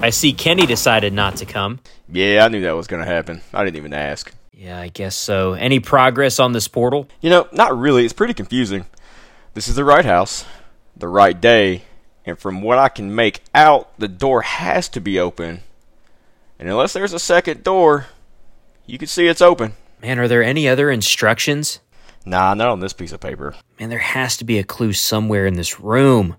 I 0.00 0.10
see 0.10 0.32
Kenny 0.32 0.66
decided 0.66 1.12
not 1.12 1.36
to 1.36 1.46
come. 1.46 1.78
Yeah, 2.08 2.44
I 2.44 2.48
knew 2.48 2.62
that 2.62 2.74
was 2.74 2.88
going 2.88 3.04
to 3.04 3.08
happen. 3.08 3.42
I 3.52 3.62
didn't 3.62 3.76
even 3.76 3.92
ask. 3.92 4.34
Yeah, 4.52 4.80
I 4.80 4.88
guess 4.88 5.14
so. 5.14 5.52
Any 5.52 5.78
progress 5.78 6.40
on 6.40 6.50
this 6.50 6.66
portal? 6.66 7.08
You 7.20 7.30
know, 7.30 7.46
not 7.52 7.78
really. 7.78 8.04
It's 8.04 8.12
pretty 8.12 8.34
confusing. 8.34 8.86
This 9.54 9.68
is 9.68 9.76
the 9.76 9.84
right 9.84 10.04
house, 10.04 10.44
the 10.96 11.06
right 11.06 11.40
day, 11.40 11.82
and 12.26 12.36
from 12.36 12.60
what 12.60 12.78
I 12.78 12.88
can 12.88 13.14
make 13.14 13.42
out, 13.54 13.96
the 13.96 14.08
door 14.08 14.42
has 14.42 14.88
to 14.88 15.00
be 15.00 15.20
open. 15.20 15.60
And 16.58 16.68
unless 16.68 16.92
there's 16.92 17.12
a 17.12 17.20
second 17.20 17.62
door, 17.62 18.06
you 18.84 18.98
can 18.98 19.06
see 19.06 19.28
it's 19.28 19.40
open. 19.40 19.74
Man, 20.02 20.18
are 20.18 20.26
there 20.26 20.42
any 20.42 20.68
other 20.68 20.90
instructions? 20.90 21.78
Nah, 22.24 22.54
not 22.54 22.68
on 22.68 22.80
this 22.80 22.92
piece 22.92 23.12
of 23.12 23.20
paper. 23.20 23.54
Man, 23.78 23.90
there 23.90 23.98
has 23.98 24.36
to 24.38 24.44
be 24.44 24.58
a 24.58 24.64
clue 24.64 24.92
somewhere 24.92 25.46
in 25.46 25.54
this 25.54 25.78
room. 25.80 26.36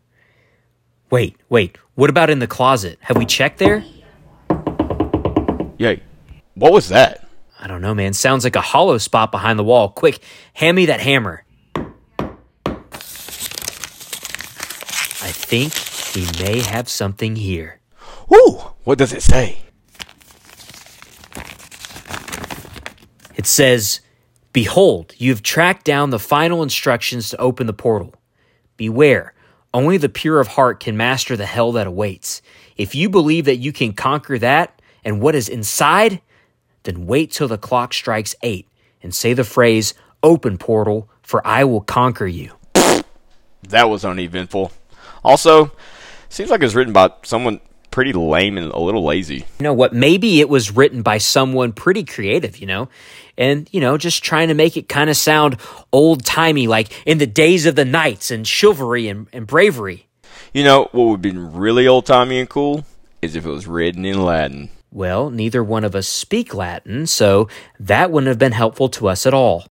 Wait, 1.11 1.37
wait. 1.49 1.77
What 1.93 2.09
about 2.09 2.29
in 2.29 2.39
the 2.39 2.47
closet? 2.47 2.97
Have 3.01 3.17
we 3.17 3.25
checked 3.25 3.59
there? 3.59 3.83
Yay. 5.77 6.01
What 6.55 6.71
was 6.71 6.89
that? 6.89 7.27
I 7.59 7.67
don't 7.67 7.81
know, 7.81 7.93
man. 7.93 8.13
Sounds 8.13 8.43
like 8.43 8.55
a 8.55 8.61
hollow 8.61 8.97
spot 8.97 9.31
behind 9.31 9.59
the 9.59 9.63
wall. 9.63 9.89
Quick, 9.89 10.19
hand 10.53 10.75
me 10.75 10.87
that 10.87 10.99
hammer. 10.99 11.43
I 15.21 15.31
think 15.31 15.73
we 16.15 16.27
may 16.43 16.61
have 16.61 16.89
something 16.89 17.35
here. 17.35 17.79
Ooh, 18.33 18.59
what 18.83 18.97
does 18.97 19.13
it 19.13 19.21
say? 19.21 19.59
It 23.35 23.45
says, 23.45 23.99
Behold, 24.55 25.13
you 25.17 25.31
have 25.31 25.43
tracked 25.43 25.83
down 25.83 26.11
the 26.11 26.17
final 26.17 26.63
instructions 26.63 27.27
to 27.27 27.37
open 27.41 27.67
the 27.67 27.73
portal. 27.73 28.15
Beware, 28.77 29.33
only 29.73 29.97
the 29.97 30.07
pure 30.07 30.39
of 30.39 30.47
heart 30.47 30.79
can 30.79 30.95
master 30.95 31.35
the 31.35 31.45
hell 31.45 31.73
that 31.73 31.87
awaits. 31.87 32.41
If 32.77 32.95
you 32.95 33.09
believe 33.09 33.43
that 33.43 33.57
you 33.57 33.73
can 33.73 33.91
conquer 33.91 34.39
that 34.39 34.81
and 35.03 35.19
what 35.19 35.35
is 35.35 35.49
inside, 35.49 36.21
then 36.83 37.05
wait 37.05 37.31
till 37.31 37.49
the 37.49 37.57
clock 37.57 37.93
strikes 37.93 38.33
eight 38.43 38.69
and 39.03 39.13
say 39.13 39.33
the 39.33 39.43
phrase, 39.43 39.93
Open 40.23 40.57
portal, 40.57 41.09
for 41.21 41.45
I 41.45 41.65
will 41.65 41.81
conquer 41.81 42.25
you. 42.25 42.53
That 43.67 43.89
was 43.89 44.05
uneventful. 44.05 44.71
Also, 45.21 45.73
seems 46.29 46.49
like 46.49 46.61
it 46.61 46.63
was 46.63 46.75
written 46.75 46.93
by 46.93 47.11
someone 47.23 47.59
pretty 47.95 48.11
lame 48.11 48.57
and 48.57 48.71
a 48.73 48.79
little 48.79 49.05
lazy. 49.05 49.45
You 49.57 49.63
know 49.63 49.73
what? 49.73 49.93
Maybe 49.93 50.41
it 50.41 50.49
was 50.49 50.69
written 50.69 51.01
by 51.01 51.17
someone 51.17 51.71
pretty 51.71 52.03
creative, 52.03 52.57
you 52.57 52.67
know, 52.67 52.89
and, 53.37 53.69
you 53.71 53.81
know, 53.81 53.97
just 53.97 54.23
trying 54.23 54.47
to 54.47 54.53
make 54.53 54.77
it 54.77 54.89
kind 54.89 55.09
of 55.09 55.17
sound 55.17 55.57
old 55.91 56.25
timey, 56.25 56.67
like 56.67 56.91
in 57.05 57.17
the 57.17 57.27
days 57.27 57.65
of 57.65 57.75
the 57.75 57.85
knights 57.85 58.31
and 58.31 58.47
chivalry 58.47 59.07
and, 59.07 59.27
and 59.33 59.47
bravery. 59.47 60.07
You 60.53 60.63
know, 60.63 60.89
what 60.91 61.05
would 61.05 61.11
have 61.13 61.21
been 61.21 61.53
really 61.53 61.87
old 61.87 62.05
timey 62.05 62.39
and 62.39 62.49
cool 62.49 62.85
is 63.21 63.35
if 63.35 63.45
it 63.45 63.49
was 63.49 63.67
written 63.67 64.05
in 64.05 64.23
Latin. 64.23 64.69
Well, 64.91 65.29
neither 65.29 65.61
one 65.61 65.83
of 65.83 65.95
us 65.95 66.07
speak 66.07 66.53
Latin, 66.53 67.05
so 67.07 67.49
that 67.79 68.11
wouldn't 68.11 68.29
have 68.29 68.39
been 68.39 68.53
helpful 68.53 68.87
to 68.89 69.09
us 69.09 69.25
at 69.25 69.33
all. 69.33 69.65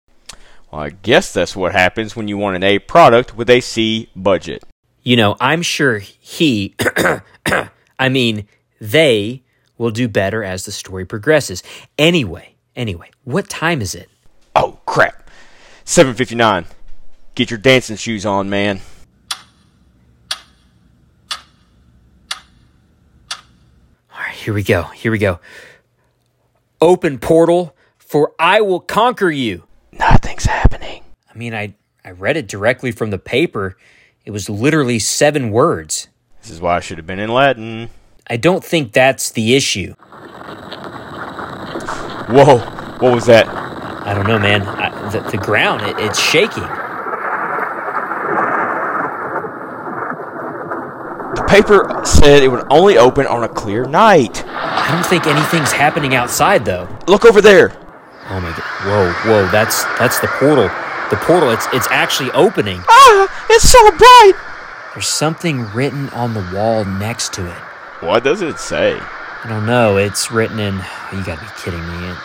Well, 0.70 0.82
I 0.82 0.90
guess 0.90 1.32
that's 1.32 1.56
what 1.56 1.72
happens 1.72 2.16
when 2.16 2.28
you 2.28 2.38
want 2.38 2.58
an 2.58 2.64
A 2.64 2.80
product 2.80 3.38
with 3.38 3.50
a 3.50 3.62
C 3.62 4.10
budget. 4.16 4.64
You 5.04 5.16
know, 5.16 5.38
I'm 5.40 5.62
sure 5.62 6.00
he, 6.00 6.76
I 8.00 8.10
mean, 8.10 8.48
they 8.82 9.44
will 9.78 9.92
do 9.92 10.08
better 10.08 10.44
as 10.44 10.66
the 10.66 10.72
story 10.72 11.06
progresses. 11.06 11.64
Anyway, 11.98 12.53
anyway, 12.76 13.10
what 13.24 13.50
time 13.50 13.82
is 13.82 13.96
it? 13.96 14.10
Oh, 14.56 14.80
crap. 14.86 15.30
7.59. 15.86 16.66
Get 17.36 17.50
your 17.50 17.58
dancing 17.58 17.96
shoes 17.96 18.26
on, 18.26 18.50
man. 18.50 18.82
All 24.12 24.20
right, 24.20 24.36
here 24.36 24.54
we 24.54 24.64
go. 24.64 24.84
Here 24.84 25.12
we 25.12 25.18
go. 25.18 25.40
Open 26.80 27.18
portal, 27.18 27.76
for 27.98 28.34
I 28.38 28.62
will 28.62 28.80
conquer 28.80 29.32
you. 29.32 29.64
Nothing's 29.92 30.46
happening. 30.46 31.04
I 31.34 31.38
mean, 31.38 31.54
I, 31.56 31.76
I 32.06 32.12
read 32.12 32.38
it 32.38 32.48
directly 32.48 32.92
from 32.92 33.10
the 33.10 33.18
paper. 33.18 33.78
It 34.26 34.32
was 34.32 34.50
literally 34.50 35.00
seven 35.00 35.50
words. 35.50 36.08
This 36.42 36.52
is 36.52 36.62
why 36.62 36.78
I 36.78 36.80
should 36.80 36.98
have 36.98 37.08
been 37.08 37.20
in 37.20 37.30
Latin. 37.30 37.90
I 38.28 38.38
don't 38.38 38.64
think 38.64 38.94
that's 38.94 39.32
the 39.32 39.56
issue. 39.56 39.96
Whoa, 42.30 42.60
what 43.00 43.14
was 43.14 43.26
that? 43.26 43.48
I 43.48 44.14
don't 44.14 44.28
know, 44.28 44.40
man. 44.40 44.64
I, 44.64 45.10
the, 45.10 45.20
the 45.30 45.38
ground, 45.38 45.82
it, 45.82 45.96
it's 46.00 46.20
shaking. 46.20 46.64
The 51.36 51.46
paper 51.48 52.02
said 52.06 52.44
it 52.44 52.48
would 52.48 52.66
only 52.70 52.98
open 52.98 53.28
on 53.28 53.44
a 53.44 53.50
clear 53.50 53.86
night. 53.86 54.44
I 54.48 54.92
don't 54.92 55.06
think 55.06 55.26
anything's 55.28 55.72
happening 55.72 56.16
outside, 56.16 56.66
though. 56.66 56.88
Look 57.08 57.26
over 57.26 57.42
there. 57.42 57.72
Oh 58.30 58.40
my 58.40 58.50
god! 58.50 58.64
Whoa, 58.86 59.12
whoa! 59.30 59.52
That's 59.52 59.84
that's 60.00 60.20
the 60.20 60.28
portal. 60.28 60.70
The 61.10 61.18
portal. 61.18 61.52
It's 61.52 61.68
it's 61.74 61.88
actually 61.90 62.32
opening. 62.32 62.82
Ah, 62.88 63.46
it's 63.50 63.70
so 63.70 63.92
bright. 63.92 64.34
There's 64.94 65.08
something 65.08 65.66
written 65.74 66.10
on 66.10 66.34
the 66.34 66.50
wall 66.54 66.86
next 66.86 67.34
to 67.34 67.46
it. 67.46 67.58
What 68.02 68.24
does 68.24 68.42
it 68.42 68.60
say? 68.60 69.00
I 69.44 69.50
don't 69.50 69.66
know. 69.66 69.98
It's 69.98 70.32
written 70.32 70.60
in. 70.60 70.76
You 71.12 71.24
gotta 71.24 71.42
be 71.42 71.48
kidding 71.62 71.86
me. 71.86 72.10
It, 72.10 72.18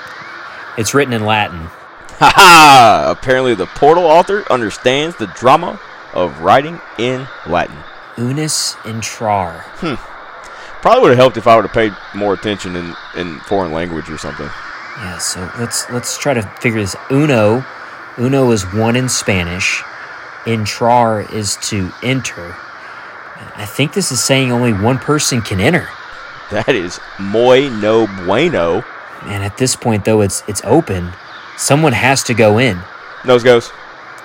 it's 0.78 0.94
written 0.94 1.12
in 1.12 1.24
Latin. 1.24 1.68
Ha 2.18 2.32
ha! 2.34 3.14
Apparently, 3.16 3.54
the 3.54 3.66
portal 3.66 4.02
author 4.02 4.42
understands 4.50 5.14
the 5.14 5.28
drama 5.28 5.78
of 6.14 6.40
writing 6.40 6.80
in 6.98 7.28
Latin. 7.46 7.76
Unis 8.16 8.74
intrar. 8.82 9.60
Hmm. 9.76 9.94
Probably 10.82 11.02
would 11.02 11.10
have 11.10 11.18
helped 11.18 11.36
if 11.36 11.46
I 11.46 11.54
would 11.54 11.64
have 11.64 11.72
paid 11.72 11.92
more 12.16 12.34
attention 12.34 12.74
in, 12.74 12.96
in 13.16 13.38
foreign 13.40 13.70
language 13.70 14.10
or 14.10 14.18
something. 14.18 14.50
Yeah. 14.96 15.18
So 15.18 15.48
let's 15.60 15.88
let's 15.90 16.18
try 16.18 16.34
to 16.34 16.42
figure 16.60 16.80
this. 16.80 16.96
Uno. 17.08 17.64
Uno 18.18 18.50
is 18.50 18.64
one 18.74 18.96
in 18.96 19.08
Spanish. 19.08 19.82
Intrar 20.44 21.32
is 21.32 21.56
to 21.68 21.92
enter. 22.02 22.56
I 23.54 23.64
think 23.64 23.92
this 23.92 24.10
is 24.10 24.20
saying 24.20 24.50
only 24.50 24.72
one 24.72 24.98
person 24.98 25.40
can 25.40 25.60
enter. 25.60 25.88
That 26.50 26.74
is 26.74 26.98
muy 27.18 27.68
no 27.68 28.06
bueno. 28.24 28.82
Man, 29.24 29.42
at 29.42 29.56
this 29.58 29.76
point 29.76 30.04
though, 30.04 30.22
it's 30.22 30.42
it's 30.48 30.62
open. 30.64 31.12
Someone 31.56 31.92
has 31.92 32.22
to 32.24 32.34
go 32.34 32.58
in. 32.58 32.80
Nose 33.24 33.42
goes. 33.42 33.70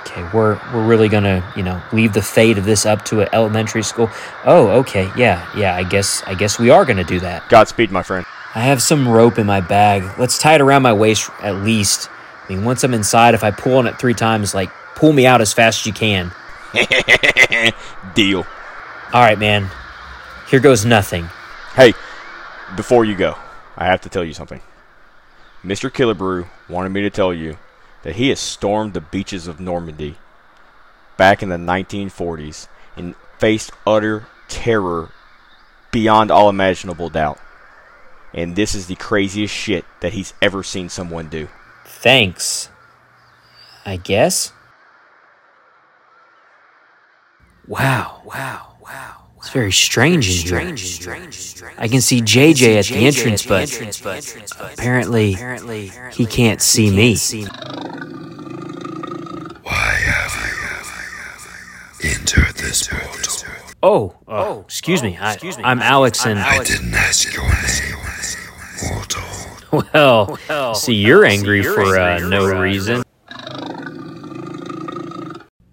Okay, 0.02 0.28
we're 0.34 0.60
we're 0.74 0.86
really 0.86 1.10
gonna 1.10 1.44
you 1.56 1.64
know 1.64 1.82
leave 1.92 2.14
the 2.14 2.22
fate 2.22 2.58
of 2.58 2.66
this 2.66 2.86
up 2.86 3.04
to 3.06 3.22
an 3.22 3.30
elementary 3.34 3.84
school. 3.84 4.10
Oh, 4.46 4.70
okay, 4.82 5.10
yeah, 5.18 5.48
yeah. 5.58 5.76
I 5.76 5.84
guess 5.84 6.24
I 6.28 6.36
guess 6.36 6.60
we 6.60 6.70
are 6.70 6.86
gonna 6.86 7.04
do 7.04 7.20
that. 7.22 7.50
Godspeed, 7.50 7.92
my 7.92 8.04
friend. 8.04 8.26
I 8.56 8.62
have 8.62 8.82
some 8.82 9.08
rope 9.08 9.40
in 9.40 9.48
my 9.48 9.62
bag. 9.62 10.04
Let's 10.20 10.38
tie 10.38 10.56
it 10.56 10.62
around 10.62 10.84
my 10.84 10.94
waist 10.94 11.30
at 11.42 11.56
least. 11.56 12.10
I 12.48 12.54
mean, 12.54 12.64
once 12.64 12.84
I'm 12.84 12.94
inside, 12.94 13.34
if 13.34 13.44
I 13.44 13.52
pull 13.52 13.78
on 13.78 13.88
it 13.88 13.98
three 13.98 14.14
times, 14.14 14.54
like 14.54 14.70
pull 14.96 15.12
me 15.12 15.26
out 15.26 15.42
as 15.42 15.54
fast 15.54 15.82
as 15.82 15.86
you 15.88 15.94
can. 15.94 16.32
Deal. 18.14 18.46
All 19.12 19.22
right, 19.22 19.40
man. 19.40 19.70
Here 20.48 20.60
goes 20.60 20.86
nothing. 20.86 21.30
Hey, 21.76 21.94
before 22.76 23.06
you 23.06 23.16
go, 23.16 23.36
I 23.78 23.86
have 23.86 24.02
to 24.02 24.10
tell 24.10 24.24
you 24.24 24.34
something. 24.34 24.62
Mr. 25.64 25.90
Killebrew 25.90 26.48
wanted 26.70 26.90
me 26.90 27.02
to 27.02 27.10
tell 27.10 27.34
you 27.34 27.58
that 28.04 28.16
he 28.16 28.30
has 28.30 28.40
stormed 28.40 28.94
the 28.94 29.02
beaches 29.02 29.48
of 29.48 29.60
Normandy 29.60 30.16
back 31.18 31.42
in 31.42 31.50
the 31.50 31.58
1940s 31.58 32.68
and 32.98 33.16
faced 33.38 33.72
utter 33.88 34.28
terror 34.48 35.12
beyond 35.92 36.32
all 36.32 36.50
imaginable 36.50 37.10
doubt. 37.10 37.40
And 38.34 38.56
this 38.56 38.76
is 38.76 38.88
the 38.88 38.96
craziest 38.96 39.54
shit 39.54 39.86
that 40.02 40.14
he's 40.14 40.34
ever 40.42 40.64
seen 40.64 40.90
someone 40.90 41.30
do. 41.30 41.48
Thanks. 41.86 42.70
I 43.86 43.98
guess. 43.98 44.52
Wow. 47.68 48.22
Wow. 48.26 48.78
Wow. 48.82 49.23
It's 49.44 49.52
very 49.52 49.74
strange 49.74 50.54
in 50.54 50.78
here. 50.78 51.30
I 51.78 51.90
can 51.90 52.00
see 52.00 52.22
JJ 52.22 52.80
at 52.80 52.86
the 52.86 53.06
entrance, 53.06 53.46
but 53.46 53.70
apparently 54.58 55.34
he 56.14 56.26
can't 56.26 56.62
see 56.62 56.90
me. 56.90 57.18
Why 59.64 59.96
have 60.06 60.34
you 62.02 62.10
entered 62.10 62.56
this 62.56 62.88
portal? 62.88 63.50
Oh, 63.84 64.16
uh, 64.30 64.62
excuse 64.64 65.04
me. 65.04 65.18
I, 65.20 65.38
I'm 65.62 65.82
Alex, 65.82 66.26
and 66.26 66.40
I 66.40 66.64
didn't 66.64 66.94
ask 66.94 67.34
your 67.34 67.44
name, 67.44 67.98
mortal. 68.94 70.38
well, 70.48 70.74
see, 70.74 70.96
you're 70.96 71.26
angry 71.36 71.64
for 71.64 72.00
uh, 72.00 72.20
no 72.20 72.46
reason. 72.46 73.04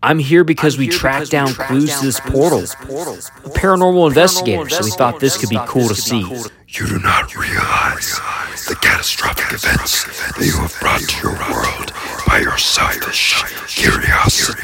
I'm 0.03 0.19
here 0.19 0.45
because 0.45 0.79
we 0.79 0.89
tracked 0.89 1.31
down 1.31 1.49
clues 1.53 1.99
to 2.01 2.07
this 2.07 2.21
portal. 2.21 2.61
A 2.61 3.51
paranormal 3.51 4.09
investigator, 4.09 4.69
so 4.71 4.83
we 4.85 4.91
thought 4.91 5.21
this 5.21 5.37
could 5.37 5.51
be 5.51 5.61
cool 5.67 5.89
to 5.89 5.95
see. 5.95 6.23
You 6.69 6.87
do 6.87 6.99
not 7.01 7.37
realize 7.37 8.19
the 8.67 8.77
catastrophic 8.81 9.53
events 9.53 10.05
that 10.05 10.45
you 10.47 10.57
have 10.57 10.75
brought 10.81 11.01
to 11.01 11.29
your 11.29 11.37
world 11.53 11.93
by 12.27 12.39
your 12.41 12.57
selfish 12.57 13.43
curiosity. 13.67 14.63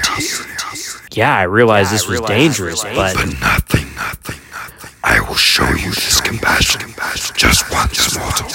Yeah, 1.13 1.37
I 1.37 1.43
realized 1.43 1.93
this 1.93 2.09
was 2.09 2.21
dangerous, 2.23 2.83
but 2.83 3.15
But 3.15 3.27
nothing, 3.41 3.95
nothing, 3.95 4.41
nothing. 4.51 4.91
I 5.05 5.21
will 5.21 5.35
show 5.37 5.69
you 5.69 5.91
this 5.91 6.21
compassion 6.21 6.81
just 7.35 7.71
once, 7.71 8.17
mortal. 8.17 8.49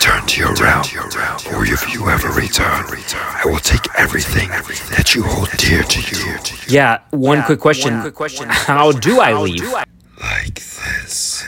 Go 0.00 0.08
now, 0.08 0.18
now. 0.18 0.22
Return 0.22 0.26
to 0.26 0.40
your 0.40 1.08
realm, 1.10 1.40
or 1.54 1.64
if 1.64 1.92
you 1.94 2.08
ever 2.08 2.28
return, 2.28 2.84
I 2.86 3.42
will 3.44 3.58
take 3.58 3.86
everything 3.96 4.48
that 4.50 5.14
you 5.14 5.22
hold 5.22 5.50
dear 5.56 5.82
to 5.82 6.16
you. 6.16 6.36
yeah. 6.68 7.00
One 7.10 7.42
quick 7.44 7.60
question: 7.60 7.94
How 8.48 8.92
do 8.92 9.20
I 9.20 9.32
leave? 9.32 9.72
Like 10.20 10.54
this. 10.54 11.44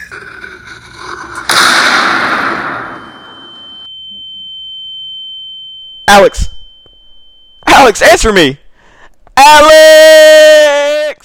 Alex! 6.08 6.48
Alex, 7.66 8.02
answer 8.02 8.32
me! 8.32 8.58
Alex! 9.36 11.17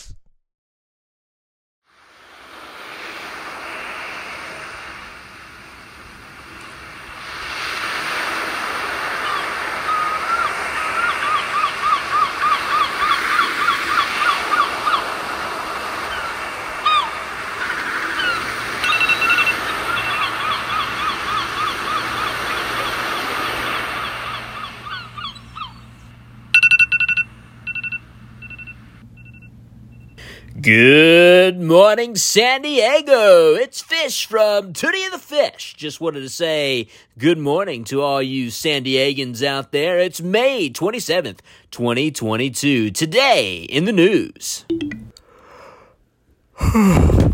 Good 30.64 31.60
morning, 31.60 32.16
San 32.16 32.62
Diego. 32.62 33.54
It's 33.54 33.82
Fish 33.82 34.26
from 34.26 34.72
Tootie 34.72 35.04
and 35.04 35.12
the 35.12 35.20
Fish. 35.20 35.74
Just 35.76 36.00
wanted 36.00 36.22
to 36.22 36.30
say 36.30 36.88
good 37.18 37.38
morning 37.38 37.84
to 37.84 38.02
all 38.02 38.22
you 38.22 38.50
San 38.50 38.86
Diegans 38.86 39.44
out 39.44 39.74
there. 39.74 40.00
It's 40.00 40.22
May 40.22 40.70
27th, 40.70 41.40
2022. 41.72 42.92
Today 42.92 43.64
in 43.64 43.84
the 43.84 43.92
news. 43.92 44.64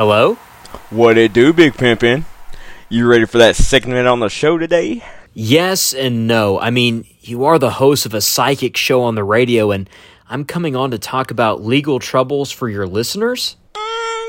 Hello? 0.00 0.36
What 0.88 1.18
it 1.18 1.34
do, 1.34 1.52
Big 1.52 1.74
Pimpin'? 1.74 2.24
You 2.88 3.06
ready 3.06 3.26
for 3.26 3.36
that 3.36 3.54
segment 3.54 4.08
on 4.08 4.20
the 4.20 4.30
show 4.30 4.56
today? 4.56 5.04
Yes 5.34 5.92
and 5.92 6.26
no. 6.26 6.58
I 6.58 6.70
mean, 6.70 7.04
you 7.20 7.44
are 7.44 7.58
the 7.58 7.72
host 7.72 8.06
of 8.06 8.14
a 8.14 8.22
psychic 8.22 8.78
show 8.78 9.02
on 9.02 9.14
the 9.14 9.22
radio, 9.22 9.70
and 9.70 9.90
I'm 10.26 10.46
coming 10.46 10.74
on 10.74 10.90
to 10.92 10.98
talk 10.98 11.30
about 11.30 11.62
legal 11.62 11.98
troubles 11.98 12.50
for 12.50 12.66
your 12.66 12.86
listeners? 12.86 13.56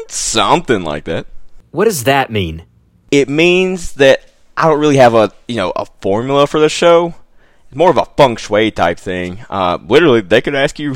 Something 0.09 0.83
like 0.83 1.05
that. 1.05 1.25
What 1.71 1.85
does 1.85 2.03
that 2.03 2.29
mean? 2.29 2.65
It 3.09 3.29
means 3.29 3.93
that 3.93 4.29
I 4.57 4.67
don't 4.67 4.81
really 4.81 4.97
have 4.97 5.13
a 5.13 5.31
you 5.47 5.55
know 5.55 5.71
a 5.73 5.85
formula 6.01 6.47
for 6.47 6.59
the 6.59 6.67
show. 6.67 7.15
It's 7.67 7.77
more 7.77 7.91
of 7.91 7.97
a 7.97 8.07
feng 8.17 8.35
shui 8.35 8.71
type 8.71 8.99
thing. 8.99 9.45
Uh, 9.49 9.77
literally, 9.87 10.19
they 10.19 10.41
could 10.41 10.53
ask 10.53 10.79
you 10.79 10.95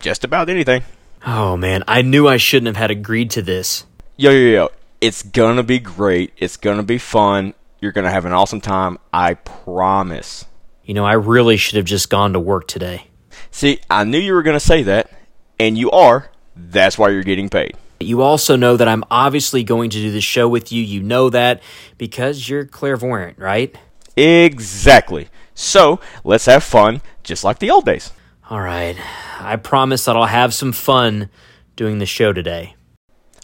just 0.00 0.24
about 0.24 0.48
anything. 0.48 0.82
Oh 1.26 1.58
man, 1.58 1.84
I 1.86 2.00
knew 2.00 2.26
I 2.26 2.38
shouldn't 2.38 2.68
have 2.68 2.76
had 2.76 2.90
agreed 2.90 3.30
to 3.32 3.42
this. 3.42 3.84
Yo, 4.16 4.30
yo, 4.30 4.52
yo. 4.52 4.68
It's 5.00 5.24
gonna 5.24 5.64
be 5.64 5.80
great. 5.80 6.32
It's 6.36 6.56
gonna 6.56 6.84
be 6.84 6.98
fun. 6.98 7.52
You're 7.80 7.90
gonna 7.90 8.12
have 8.12 8.24
an 8.24 8.32
awesome 8.32 8.60
time. 8.60 8.96
I 9.12 9.34
promise. 9.34 10.44
You 10.84 10.94
know, 10.94 11.04
I 11.04 11.14
really 11.14 11.56
should 11.56 11.74
have 11.74 11.84
just 11.84 12.10
gone 12.10 12.32
to 12.34 12.38
work 12.38 12.68
today. 12.68 13.08
See, 13.50 13.80
I 13.90 14.04
knew 14.04 14.18
you 14.20 14.34
were 14.34 14.44
gonna 14.44 14.60
say 14.60 14.84
that, 14.84 15.10
and 15.58 15.76
you 15.76 15.90
are. 15.90 16.30
That's 16.54 16.96
why 16.96 17.08
you're 17.08 17.24
getting 17.24 17.48
paid. 17.48 17.76
You 17.98 18.22
also 18.22 18.54
know 18.54 18.76
that 18.76 18.86
I'm 18.86 19.02
obviously 19.10 19.64
going 19.64 19.90
to 19.90 19.98
do 19.98 20.12
the 20.12 20.20
show 20.20 20.48
with 20.48 20.70
you. 20.70 20.80
You 20.80 21.02
know 21.02 21.28
that 21.30 21.60
because 21.98 22.48
you're 22.48 22.66
clairvoyant, 22.66 23.36
right? 23.36 23.76
Exactly. 24.16 25.28
So, 25.54 25.98
let's 26.22 26.46
have 26.46 26.62
fun, 26.62 27.02
just 27.24 27.42
like 27.42 27.58
the 27.58 27.72
old 27.72 27.84
days. 27.84 28.12
All 28.48 28.60
right. 28.60 28.96
I 29.40 29.56
promise 29.56 30.04
that 30.04 30.16
I'll 30.16 30.26
have 30.26 30.54
some 30.54 30.70
fun 30.70 31.30
doing 31.74 31.98
the 31.98 32.06
show 32.06 32.32
today. 32.32 32.76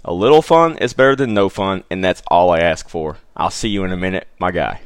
A 0.02 0.14
little 0.14 0.40
fun 0.40 0.78
is 0.78 0.94
better 0.94 1.14
than 1.14 1.34
no 1.34 1.50
fun, 1.50 1.84
and 1.90 2.02
that's 2.02 2.22
all 2.28 2.50
I 2.50 2.60
ask 2.60 2.88
for. 2.88 3.18
I'll 3.36 3.50
see 3.50 3.68
you 3.68 3.84
in 3.84 3.92
a 3.92 3.98
minute, 3.98 4.26
my 4.38 4.50
guy. 4.50 4.80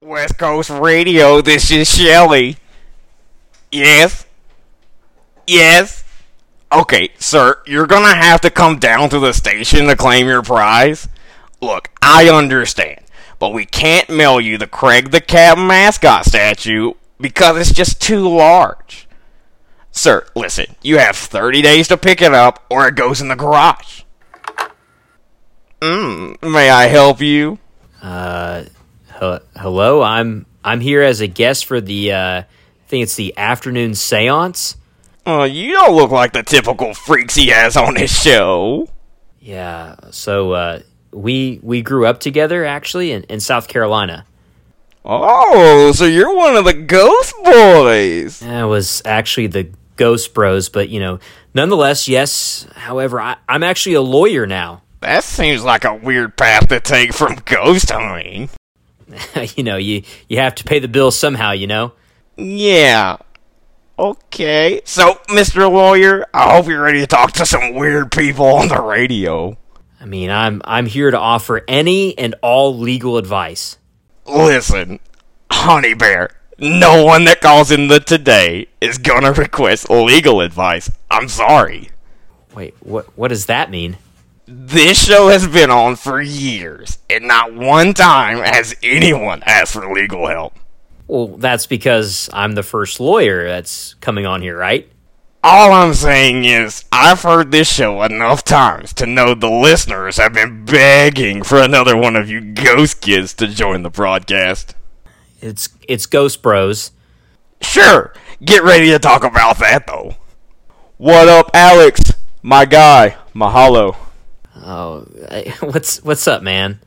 West 0.00 0.38
Coast 0.38 0.70
Radio, 0.70 1.40
this 1.40 1.72
is 1.72 1.90
Shelly. 1.90 2.56
Yes? 3.72 4.24
Yes? 5.46 6.04
Okay, 6.72 7.10
sir, 7.18 7.60
you're 7.66 7.86
gonna 7.86 8.14
have 8.16 8.40
to 8.40 8.50
come 8.50 8.78
down 8.78 9.08
to 9.10 9.18
the 9.20 9.32
station 9.32 9.86
to 9.86 9.96
claim 9.96 10.26
your 10.26 10.42
prize. 10.42 11.08
Look, 11.60 11.90
I 12.02 12.28
understand, 12.28 13.00
but 13.38 13.52
we 13.52 13.64
can't 13.64 14.08
mail 14.10 14.40
you 14.40 14.58
the 14.58 14.66
Craig 14.66 15.10
the 15.10 15.20
Cat 15.20 15.56
mascot 15.56 16.24
statue 16.24 16.94
because 17.20 17.56
it's 17.58 17.72
just 17.72 18.02
too 18.02 18.28
large. 18.28 19.06
Sir, 19.92 20.26
listen, 20.34 20.74
you 20.82 20.98
have 20.98 21.14
30 21.16 21.62
days 21.62 21.86
to 21.88 21.96
pick 21.96 22.20
it 22.20 22.34
up 22.34 22.64
or 22.68 22.88
it 22.88 22.96
goes 22.96 23.20
in 23.20 23.28
the 23.28 23.36
garage. 23.36 24.02
Mm, 25.80 26.42
may 26.42 26.70
I 26.70 26.86
help 26.86 27.20
you? 27.20 27.58
Uh, 28.02 28.64
he- 29.20 29.38
hello. 29.60 30.02
I'm 30.02 30.46
I'm 30.64 30.80
here 30.80 31.02
as 31.02 31.20
a 31.20 31.26
guest 31.26 31.66
for 31.66 31.80
the 31.80 32.12
uh, 32.12 32.40
I 32.40 32.46
think 32.88 33.02
it's 33.04 33.14
the 33.16 33.36
afternoon 33.36 33.92
séance. 33.92 34.76
Uh, 35.26 35.44
you 35.50 35.72
don't 35.72 35.94
look 35.94 36.10
like 36.10 36.32
the 36.32 36.42
typical 36.42 36.92
freaks 36.94 37.34
he 37.34 37.48
has 37.48 37.76
on 37.76 37.96
his 37.96 38.10
show. 38.10 38.88
Yeah. 39.40 39.96
So 40.10 40.52
uh, 40.52 40.80
we 41.12 41.60
we 41.62 41.82
grew 41.82 42.06
up 42.06 42.20
together 42.20 42.64
actually 42.64 43.12
in, 43.12 43.22
in 43.24 43.40
South 43.40 43.68
Carolina. 43.68 44.26
Oh, 45.04 45.92
so 45.92 46.06
you're 46.06 46.34
one 46.34 46.56
of 46.56 46.64
the 46.64 46.72
ghost 46.72 47.34
boys. 47.44 48.42
I 48.42 48.64
was 48.64 49.02
actually 49.04 49.48
the 49.48 49.68
Ghost 49.96 50.32
Bros, 50.34 50.68
but 50.68 50.88
you 50.88 50.98
know, 50.98 51.20
nonetheless, 51.52 52.08
yes. 52.08 52.66
However, 52.74 53.20
I, 53.20 53.36
I'm 53.48 53.62
actually 53.62 53.94
a 53.94 54.00
lawyer 54.00 54.46
now. 54.46 54.82
That 55.00 55.22
seems 55.22 55.62
like 55.62 55.84
a 55.84 55.94
weird 55.94 56.36
path 56.36 56.68
to 56.68 56.80
take 56.80 57.12
from 57.12 57.36
ghost 57.44 57.90
hunting. 57.90 58.48
you 59.56 59.62
know, 59.62 59.76
you 59.76 60.02
you 60.28 60.38
have 60.38 60.54
to 60.56 60.64
pay 60.64 60.78
the 60.78 60.88
bills 60.88 61.18
somehow. 61.18 61.52
You 61.52 61.66
know. 61.66 61.92
Yeah. 62.36 63.18
Okay. 63.98 64.80
So, 64.84 65.14
Mr. 65.28 65.70
Lawyer, 65.70 66.26
I 66.34 66.54
hope 66.54 66.66
you're 66.66 66.82
ready 66.82 67.00
to 67.00 67.06
talk 67.06 67.32
to 67.32 67.46
some 67.46 67.74
weird 67.74 68.10
people 68.10 68.46
on 68.46 68.68
the 68.68 68.80
radio. 68.80 69.56
I 70.00 70.06
mean, 70.06 70.30
I'm 70.30 70.60
I'm 70.64 70.86
here 70.86 71.10
to 71.10 71.18
offer 71.18 71.62
any 71.66 72.16
and 72.18 72.34
all 72.42 72.76
legal 72.76 73.16
advice. 73.16 73.78
Listen, 74.26 74.98
Honey 75.50 75.94
Bear, 75.94 76.30
no 76.58 77.04
one 77.04 77.24
that 77.24 77.40
calls 77.40 77.70
in 77.70 77.88
the 77.88 78.00
today 78.00 78.66
is 78.80 78.98
gonna 78.98 79.32
request 79.32 79.88
legal 79.88 80.40
advice. 80.40 80.90
I'm 81.10 81.28
sorry. 81.28 81.90
Wait, 82.54 82.74
what 82.80 83.16
what 83.16 83.28
does 83.28 83.46
that 83.46 83.70
mean? 83.70 83.96
This 84.46 85.02
show 85.02 85.28
has 85.28 85.48
been 85.48 85.70
on 85.70 85.96
for 85.96 86.20
years, 86.20 86.98
and 87.08 87.26
not 87.26 87.54
one 87.54 87.94
time 87.94 88.38
has 88.38 88.74
anyone 88.82 89.42
asked 89.46 89.72
for 89.72 89.90
legal 89.90 90.26
help. 90.26 90.52
Well, 91.06 91.28
that's 91.28 91.66
because 91.66 92.30
I'm 92.32 92.54
the 92.54 92.62
first 92.62 92.98
lawyer 92.98 93.46
that's 93.46 93.94
coming 93.94 94.26
on 94.26 94.42
here, 94.42 94.56
right? 94.56 94.90
All 95.42 95.72
I'm 95.72 95.92
saying 95.92 96.46
is, 96.46 96.86
I've 96.90 97.20
heard 97.20 97.50
this 97.50 97.70
show 97.70 98.02
enough 98.02 98.44
times 98.44 98.94
to 98.94 99.04
know 99.04 99.34
the 99.34 99.50
listeners 99.50 100.16
have 100.16 100.32
been 100.32 100.64
begging 100.64 101.42
for 101.42 101.60
another 101.60 101.94
one 101.98 102.16
of 102.16 102.30
you 102.30 102.40
ghost 102.40 103.02
kids 103.02 103.34
to 103.34 103.46
join 103.48 103.82
the 103.82 103.90
broadcast. 103.90 104.74
It's 105.42 105.68
it's 105.86 106.06
Ghost 106.06 106.40
Bros. 106.40 106.92
Sure, 107.60 108.14
get 108.42 108.62
ready 108.62 108.88
to 108.88 108.98
talk 108.98 109.22
about 109.22 109.58
that 109.58 109.86
though. 109.86 110.16
What 110.96 111.28
up, 111.28 111.50
Alex? 111.52 112.14
My 112.40 112.64
guy, 112.64 113.18
Mahalo. 113.34 113.96
Oh, 114.56 115.00
what's 115.60 116.02
what's 116.02 116.26
up, 116.26 116.42
man? 116.42 116.80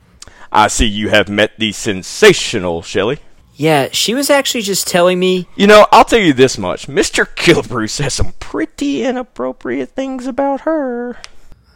I 0.52 0.68
see 0.68 0.88
you 0.88 1.10
have 1.10 1.30
met 1.30 1.60
the 1.60 1.72
sensational 1.72 2.82
Shelley. 2.82 3.20
Yeah, 3.58 3.89
she 3.91 4.13
was 4.13 4.30
actually 4.30 4.62
just 4.62 4.88
telling 4.88 5.20
me. 5.20 5.48
You 5.56 5.67
know, 5.67 5.88
I'll 5.91 6.06
tell 6.06 6.20
you 6.20 6.32
this 6.32 6.58
much. 6.58 6.88
Mr. 6.88 7.26
Killebrew 7.26 7.89
says 7.89 8.13
some 8.13 8.34
pretty 8.39 9.04
inappropriate 9.04 9.89
things 9.89 10.28
about 10.28 10.62
her. 10.62 11.17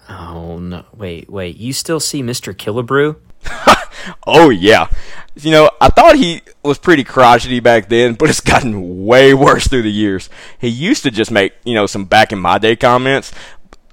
Oh 0.08 0.60
no! 0.60 0.86
Wait, 0.94 1.30
wait. 1.30 1.58
You 1.58 1.74
still 1.74 2.00
see 2.00 2.22
Mister 2.22 2.54
Killebrew? 2.54 3.15
Oh, 4.26 4.50
yeah. 4.50 4.88
You 5.36 5.52
know, 5.52 5.72
I 5.80 5.89
thought 5.89 6.15
he 6.15 6.41
was 6.63 6.78
pretty 6.78 7.04
crotchety 7.04 7.60
back 7.60 7.89
then, 7.89 8.13
but 8.15 8.30
it's 8.30 8.39
gotten 8.41 9.06
way 9.06 9.34
worse 9.34 9.67
through 9.67 9.84
the 9.84 9.91
years. 9.91 10.30
He 10.60 10.67
used 10.67 11.04
to 11.04 11.12
just 11.12 11.32
make, 11.32 11.54
you 11.63 11.74
know, 11.74 11.86
some 11.86 12.06
back 12.06 12.32
in 12.32 12.39
my 12.39 12.58
day 12.58 12.76
comments, 12.76 13.32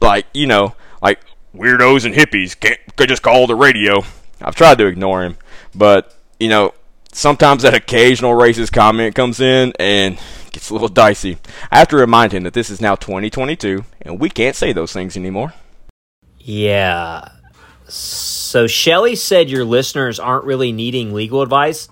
like, 0.01 0.27
you 0.35 0.46
know, 0.46 0.74
like, 1.03 1.20
weirdos 1.55 2.05
and 2.05 2.14
hippies 2.14 2.59
can't 2.59 2.79
could 2.96 3.09
just 3.09 3.22
call 3.22 3.46
the 3.46 3.55
radio. 3.55 4.03
I've 4.40 4.55
tried 4.55 4.79
to 4.79 4.87
ignore 4.87 5.22
him, 5.22 5.37
but, 5.74 6.16
you 6.40 6.48
know, 6.48 6.74
sometimes 7.18 7.64
that 7.64 7.74
occasional 7.74 8.33
racist 8.33 8.72
comment 8.72 9.14
comes 9.14 9.40
in 9.40 9.72
and 9.78 10.18
gets 10.52 10.70
a 10.70 10.72
little 10.72 10.88
dicey. 10.88 11.38
I 11.70 11.78
have 11.78 11.88
to 11.88 11.96
remind 11.96 12.33
him 12.33 12.44
that 12.44 12.54
this 12.54 12.70
is 12.70 12.81
now 12.81 12.94
2022, 12.94 13.85
and 14.02 14.20
we 14.20 14.31
can't 14.31 14.54
say 14.54 14.72
those 14.72 14.92
things 14.92 15.16
anymore. 15.16 15.52
Yeah. 16.38 17.28
So 17.88 18.66
Shelly 18.66 19.16
said 19.16 19.50
your 19.50 19.64
listeners 19.64 20.20
aren't 20.20 20.44
really 20.44 20.70
needing 20.72 21.12
legal 21.12 21.42
advice, 21.42 21.88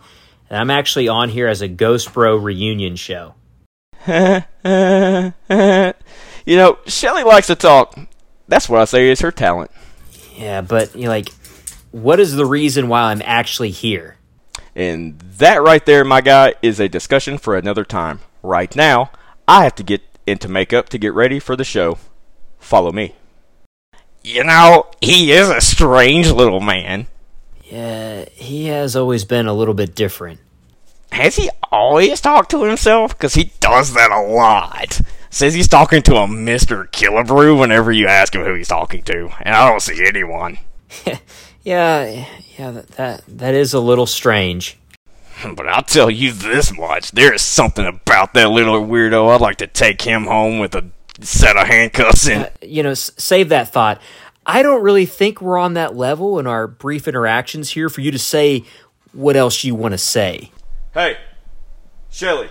and 0.49 0.59
I'm 0.59 0.71
actually 0.71 1.09
on 1.09 1.29
here 1.29 1.49
as 1.49 1.61
a 1.61 1.69
Ghost 1.69 2.13
Bro 2.13 2.37
reunion 2.37 2.95
show. 2.95 3.35
you 4.07 4.13
know, 6.57 6.79
Shelly 6.87 7.25
likes 7.25 7.49
to 7.49 7.57
talk. 7.57 7.99
That's 8.47 8.69
what 8.69 8.81
I 8.81 8.85
say 8.85 9.11
is 9.11 9.21
her 9.21 9.33
talent. 9.33 9.73
Yeah, 10.37 10.61
but 10.61 10.95
you 10.95 11.05
know, 11.05 11.09
like, 11.09 11.31
what 11.91 12.21
is 12.21 12.37
the 12.37 12.47
reason 12.47 12.89
why 12.89 13.11
I'm 13.11 13.23
actually 13.25 13.71
here? 13.71 14.16
And 14.77 15.19
that 15.39 15.63
right 15.63 15.85
there, 15.87 16.05
my 16.05 16.21
guy, 16.21 16.55
is 16.61 16.79
a 16.79 16.89
discussion 16.89 17.39
for 17.39 17.57
another 17.57 17.83
time. 17.83 18.21
Right 18.43 18.77
now, 18.77 19.11
I 19.49 19.65
have 19.65 19.75
to 19.77 19.83
get 19.83 20.03
into 20.27 20.49
makeup 20.49 20.91
to 20.91 20.99
get 20.99 21.15
ready 21.15 21.41
for 21.41 21.57
the 21.57 21.65
show. 21.65 21.97
Follow 22.59 22.93
me. 22.93 23.15
You 24.23 24.45
know, 24.45 24.91
he 25.01 25.33
is 25.33 25.49
a 25.49 25.63
strange 25.63 26.31
little 26.31 26.61
man. 26.61 27.07
Yeah, 27.65 28.27
he 28.33 28.67
has 28.67 28.95
always 28.95 29.25
been 29.25 29.47
a 29.47 29.55
little 29.55 29.73
bit 29.73 29.95
different. 29.95 30.41
Has 31.11 31.37
he 31.37 31.49
always 31.73 32.21
talked 32.21 32.51
to 32.51 32.65
himself? 32.65 33.17
Because 33.17 33.33
he 33.33 33.53
does 33.61 33.95
that 33.95 34.11
a 34.11 34.21
lot. 34.21 35.01
Says 35.31 35.55
he's 35.55 35.69
talking 35.69 36.03
to 36.03 36.17
a 36.17 36.27
Mr. 36.27 36.87
Killebrew 36.91 37.59
whenever 37.59 37.93
you 37.93 38.09
ask 38.09 38.35
him 38.35 38.45
who 38.45 38.55
he's 38.55 38.69
talking 38.69 39.03
to. 39.05 39.31
And 39.41 39.55
I 39.55 39.71
don't 39.71 39.81
see 39.81 40.05
anyone. 40.07 40.59
Yeah, 41.67 42.25
yeah, 42.57 42.71
that 42.71 42.87
that, 42.93 43.23
that 43.27 43.55
is 43.55 43.75
a 43.75 43.81
little 43.81 44.07
strange. 44.07 44.79
But 45.55 45.69
I'll 45.69 45.83
tell 45.83 46.11
you 46.11 46.33
this 46.33 46.73
much: 46.75 47.11
there 47.11 47.35
is 47.35 47.43
something 47.43 47.85
about 47.85 48.33
that 48.35 48.51
little 48.51 48.87
weirdo. 48.87 49.35
I'd 49.35 49.43
like 49.43 49.59
to 49.59 49.67
take 49.67 50.01
him 50.01 50.25
home 50.25 50.61
with 50.61 50.75
a 50.75 50.89
set 51.21 51.59
of 51.59 51.67
handcuffs 51.67 52.27
and. 52.27 52.45
Uh, 52.45 52.51
you 52.63 52.83
know, 52.83 52.93
s- 52.93 53.11
save 53.19 53.51
that 53.51 53.71
thought. 53.71 54.01
I 54.47 54.63
don't 54.63 54.83
really 54.83 55.05
think 55.05 55.43
we're 55.43 55.59
on 55.59 55.75
that 55.75 55.95
level 55.95 56.39
in 56.39 56.47
our 56.47 56.67
brief 56.67 57.07
interactions 57.07 57.71
here 57.71 57.91
for 57.91 58.01
you 58.01 58.11
to 58.13 58.19
say 58.19 58.65
what 59.13 59.37
else 59.37 59.63
you 59.63 59.75
want 59.75 59.93
to 59.93 59.99
say. 59.99 60.53
Hey, 60.95 61.19
Shelly, 62.09 62.49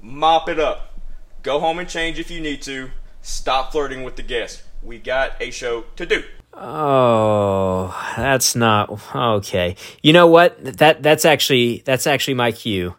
mop 0.00 0.48
it 0.48 0.60
up. 0.60 1.00
Go 1.42 1.58
home 1.58 1.80
and 1.80 1.88
change 1.88 2.18
if 2.20 2.30
you 2.30 2.40
need 2.40 2.62
to. 2.62 2.90
Stop 3.20 3.72
flirting 3.72 4.04
with 4.04 4.14
the 4.14 4.22
guests. 4.22 4.62
We 4.82 4.98
got 4.98 5.32
a 5.40 5.50
show 5.50 5.86
to 5.96 6.06
do. 6.06 6.22
Oh, 6.60 7.96
that's 8.16 8.56
not 8.56 8.90
okay. 9.14 9.76
You 10.02 10.12
know 10.12 10.26
what? 10.26 10.56
That 10.78 11.04
that's 11.04 11.24
actually 11.24 11.84
that's 11.84 12.04
actually 12.04 12.34
my 12.34 12.50
cue. 12.50 12.96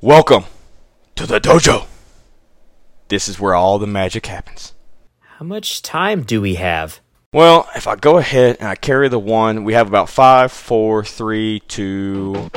Welcome 0.00 0.44
to 1.16 1.26
the 1.26 1.38
dojo. 1.38 1.86
This 3.08 3.28
is 3.28 3.38
where 3.38 3.54
all 3.54 3.78
the 3.78 3.86
magic 3.86 4.24
happens. 4.24 4.72
How 5.20 5.44
much 5.44 5.82
time 5.82 6.22
do 6.22 6.40
we 6.40 6.54
have? 6.54 7.00
Well, 7.34 7.68
if 7.76 7.86
I 7.86 7.96
go 7.96 8.16
ahead 8.16 8.56
and 8.60 8.68
I 8.68 8.76
carry 8.76 9.10
the 9.10 9.18
one, 9.18 9.64
we 9.64 9.74
have 9.74 9.88
about 9.88 10.08
five, 10.08 10.50
four, 10.50 11.04
three, 11.04 11.60
two. 11.68 12.48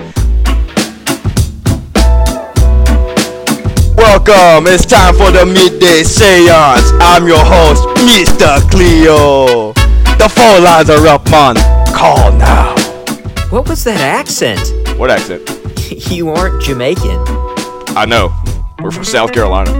Welcome, 3.98 4.68
it's 4.72 4.86
time 4.86 5.16
for 5.16 5.32
the 5.32 5.46
midday 5.46 6.04
seance. 6.04 6.94
I'm 7.02 7.28
your 7.28 7.44
host, 7.44 7.84
Mr. 8.08 8.62
Cleo. 8.72 9.74
The 10.20 10.28
phone 10.28 10.66
lines 10.66 10.90
are 10.90 11.08
up, 11.08 11.32
man. 11.32 11.56
Call 11.96 12.34
now. 12.34 12.76
What 13.52 13.70
was 13.70 13.86
that 13.86 14.02
accent? 14.02 14.60
What 15.00 15.10
accent? 15.10 15.50
you 16.12 16.28
aren't 16.28 16.62
Jamaican. 16.62 17.24
I 17.96 18.06
know. 18.06 18.36
We're 18.82 18.92
from 18.92 19.06
South 19.06 19.32
Carolina. 19.32 19.72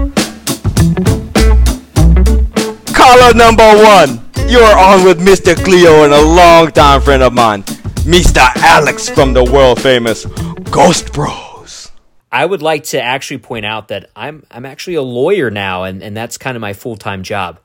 Caller 2.94 3.34
number 3.34 3.68
one. 3.84 4.24
You're 4.48 4.64
on 4.64 5.04
with 5.04 5.20
Mr. 5.20 5.62
Cleo 5.62 6.06
and 6.06 6.14
a 6.14 6.22
longtime 6.22 7.02
friend 7.02 7.22
of 7.22 7.34
mine, 7.34 7.64
Mr. 8.08 8.40
Alex 8.64 9.10
from 9.10 9.34
the 9.34 9.44
world 9.44 9.82
famous 9.82 10.24
Ghost 10.72 11.12
Bros. 11.12 11.92
I 12.32 12.46
would 12.46 12.62
like 12.62 12.86
to 12.86 13.02
actually 13.02 13.40
point 13.40 13.66
out 13.66 13.90
that 13.90 14.10
I'm 14.16 14.46
I'm 14.50 14.66
actually 14.66 14.96
a 14.96 15.02
lawyer 15.02 15.52
now, 15.52 15.84
and, 15.84 16.02
and 16.02 16.16
that's 16.16 16.38
kind 16.38 16.56
of 16.56 16.62
my 16.62 16.72
full 16.72 16.96
time 16.96 17.24
job. 17.24 17.60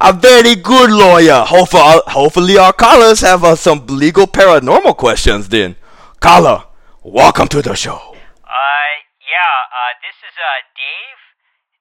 A 0.00 0.12
very 0.12 0.54
good 0.54 0.90
lawyer. 0.90 1.42
Hopefully, 1.46 2.02
hopefully 2.06 2.56
our 2.58 2.72
callers 2.72 3.20
have 3.20 3.42
uh, 3.44 3.56
some 3.56 3.86
legal 3.88 4.26
paranormal 4.26 4.96
questions 4.96 5.48
then. 5.48 5.76
Caller, 6.20 6.64
welcome 7.02 7.48
to 7.48 7.62
the 7.62 7.74
show. 7.74 8.14
Uh, 8.46 8.92
yeah, 9.18 9.54
uh, 9.72 9.92
this 10.04 10.14
is, 10.22 10.34
uh, 10.38 10.60
Dave. 10.76 11.20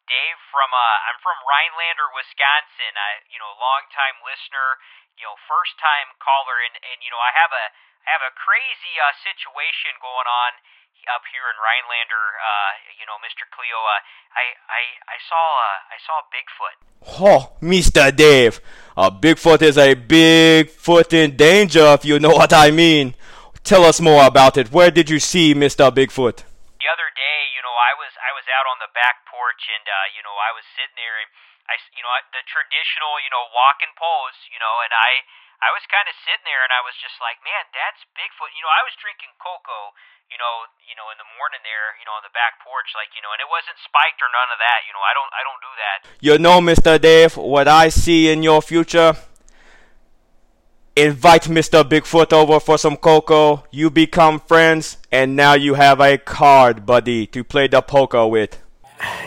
Dave 0.09 0.39
from, 0.51 0.71
uh, 0.73 1.07
I'm 1.07 1.19
from 1.23 1.37
Rhinelander, 1.45 2.09
Wisconsin. 2.17 2.93
I, 2.95 3.11
you 3.31 3.39
know, 3.39 3.51
long 3.59 3.85
time 3.95 4.17
listener, 4.27 4.81
you 5.15 5.23
know, 5.23 5.37
first 5.47 5.77
time 5.79 6.11
caller, 6.19 6.57
and, 6.67 6.75
and, 6.81 6.99
you 7.05 7.11
know, 7.13 7.21
I 7.21 7.31
have 7.37 7.53
a, 7.53 7.65
I 8.07 8.17
have 8.17 8.25
a 8.25 8.33
crazy, 8.35 8.93
uh, 8.99 9.13
situation 9.23 9.95
going 10.03 10.27
on 10.27 10.51
up 11.11 11.23
here 11.33 11.43
in 11.49 11.57
Rhinelander, 11.59 12.23
uh, 12.39 12.71
you 12.99 13.05
know, 13.09 13.17
Mr. 13.25 13.43
Cleo, 13.51 13.79
uh, 13.79 13.99
I, 14.37 14.45
I, 14.69 14.81
I 15.11 15.17
saw, 15.27 15.43
uh, 15.43 15.95
I 15.95 15.97
saw 16.05 16.15
Bigfoot. 16.31 16.77
Oh, 17.19 17.41
Mr. 17.59 18.13
Dave. 18.15 18.61
A 18.95 19.09
Bigfoot 19.09 19.61
is 19.65 19.77
a 19.77 19.95
Bigfoot 19.95 21.11
in 21.13 21.35
danger, 21.35 21.85
if 21.97 22.05
you 22.05 22.19
know 22.19 22.35
what 22.41 22.53
I 22.53 22.69
mean. 22.71 23.15
Tell 23.63 23.83
us 23.85 23.99
more 24.01 24.25
about 24.25 24.57
it. 24.57 24.71
Where 24.71 24.89
did 24.91 25.09
you 25.09 25.19
see 25.19 25.53
Mr. 25.53 25.89
Bigfoot? 25.93 26.45
the 26.81 26.89
other 26.89 27.09
day, 27.13 27.39
you 27.53 27.61
know, 27.61 27.77
I 27.77 27.93
was 27.93 28.09
I 28.17 28.33
was 28.33 28.45
out 28.49 28.65
on 28.73 28.81
the 28.81 28.89
back 28.97 29.21
porch 29.29 29.69
and 29.69 29.85
uh, 29.85 30.07
you 30.17 30.21
know, 30.25 30.33
I 30.33 30.49
was 30.57 30.65
sitting 30.73 30.97
there 30.97 31.13
and 31.21 31.29
I 31.69 31.77
s- 31.77 31.93
you 31.93 32.01
know, 32.01 32.09
the 32.33 32.41
traditional, 32.49 33.21
you 33.21 33.29
know, 33.29 33.45
walking 33.53 33.93
pose, 33.93 34.33
you 34.49 34.57
know, 34.57 34.81
and 34.81 34.89
I 34.89 35.21
I 35.61 35.69
was 35.77 35.85
kind 35.93 36.09
of 36.09 36.17
sitting 36.25 36.41
there 36.41 36.65
and 36.65 36.73
I 36.73 36.81
was 36.81 36.97
just 36.97 37.21
like, 37.21 37.37
man, 37.45 37.69
that's 37.69 38.01
Bigfoot. 38.17 38.49
You 38.57 38.65
know, 38.65 38.73
I 38.73 38.81
was 38.81 38.97
drinking 38.97 39.29
cocoa, 39.37 39.93
you 40.31 40.39
know, 40.39 40.55
you 40.87 40.95
know, 40.95 41.11
in 41.11 41.19
the 41.19 41.27
morning 41.35 41.59
there, 41.67 41.99
you 41.99 42.05
know, 42.07 42.15
on 42.15 42.23
the 42.23 42.31
back 42.31 42.63
porch, 42.63 42.87
like, 42.95 43.11
you 43.11 43.21
know, 43.21 43.31
and 43.35 43.43
it 43.43 43.51
wasn't 43.51 43.75
spiked 43.83 44.23
or 44.23 44.31
none 44.31 44.49
of 44.55 44.59
that. 44.63 44.79
You 44.87 44.95
know, 44.95 45.03
I 45.03 45.11
don't, 45.11 45.31
I 45.35 45.41
don't 45.43 45.61
do 45.61 45.73
that. 45.83 45.97
You 46.23 46.35
know, 46.39 46.57
Mr. 46.63 46.95
Dave, 46.95 47.35
what 47.35 47.67
I 47.67 47.89
see 47.89 48.31
in 48.31 48.41
your 48.43 48.61
future. 48.61 49.15
Invite 50.95 51.43
Mr. 51.43 51.83
Bigfoot 51.83 52.33
over 52.33 52.59
for 52.59 52.77
some 52.77 52.97
cocoa. 52.97 53.63
You 53.71 53.89
become 53.89 54.39
friends, 54.39 54.97
and 55.11 55.35
now 55.35 55.53
you 55.53 55.75
have 55.75 56.01
a 56.01 56.17
card 56.17 56.85
buddy 56.85 57.27
to 57.27 57.43
play 57.43 57.67
the 57.67 57.81
poker 57.81 58.27
with. 58.27 58.60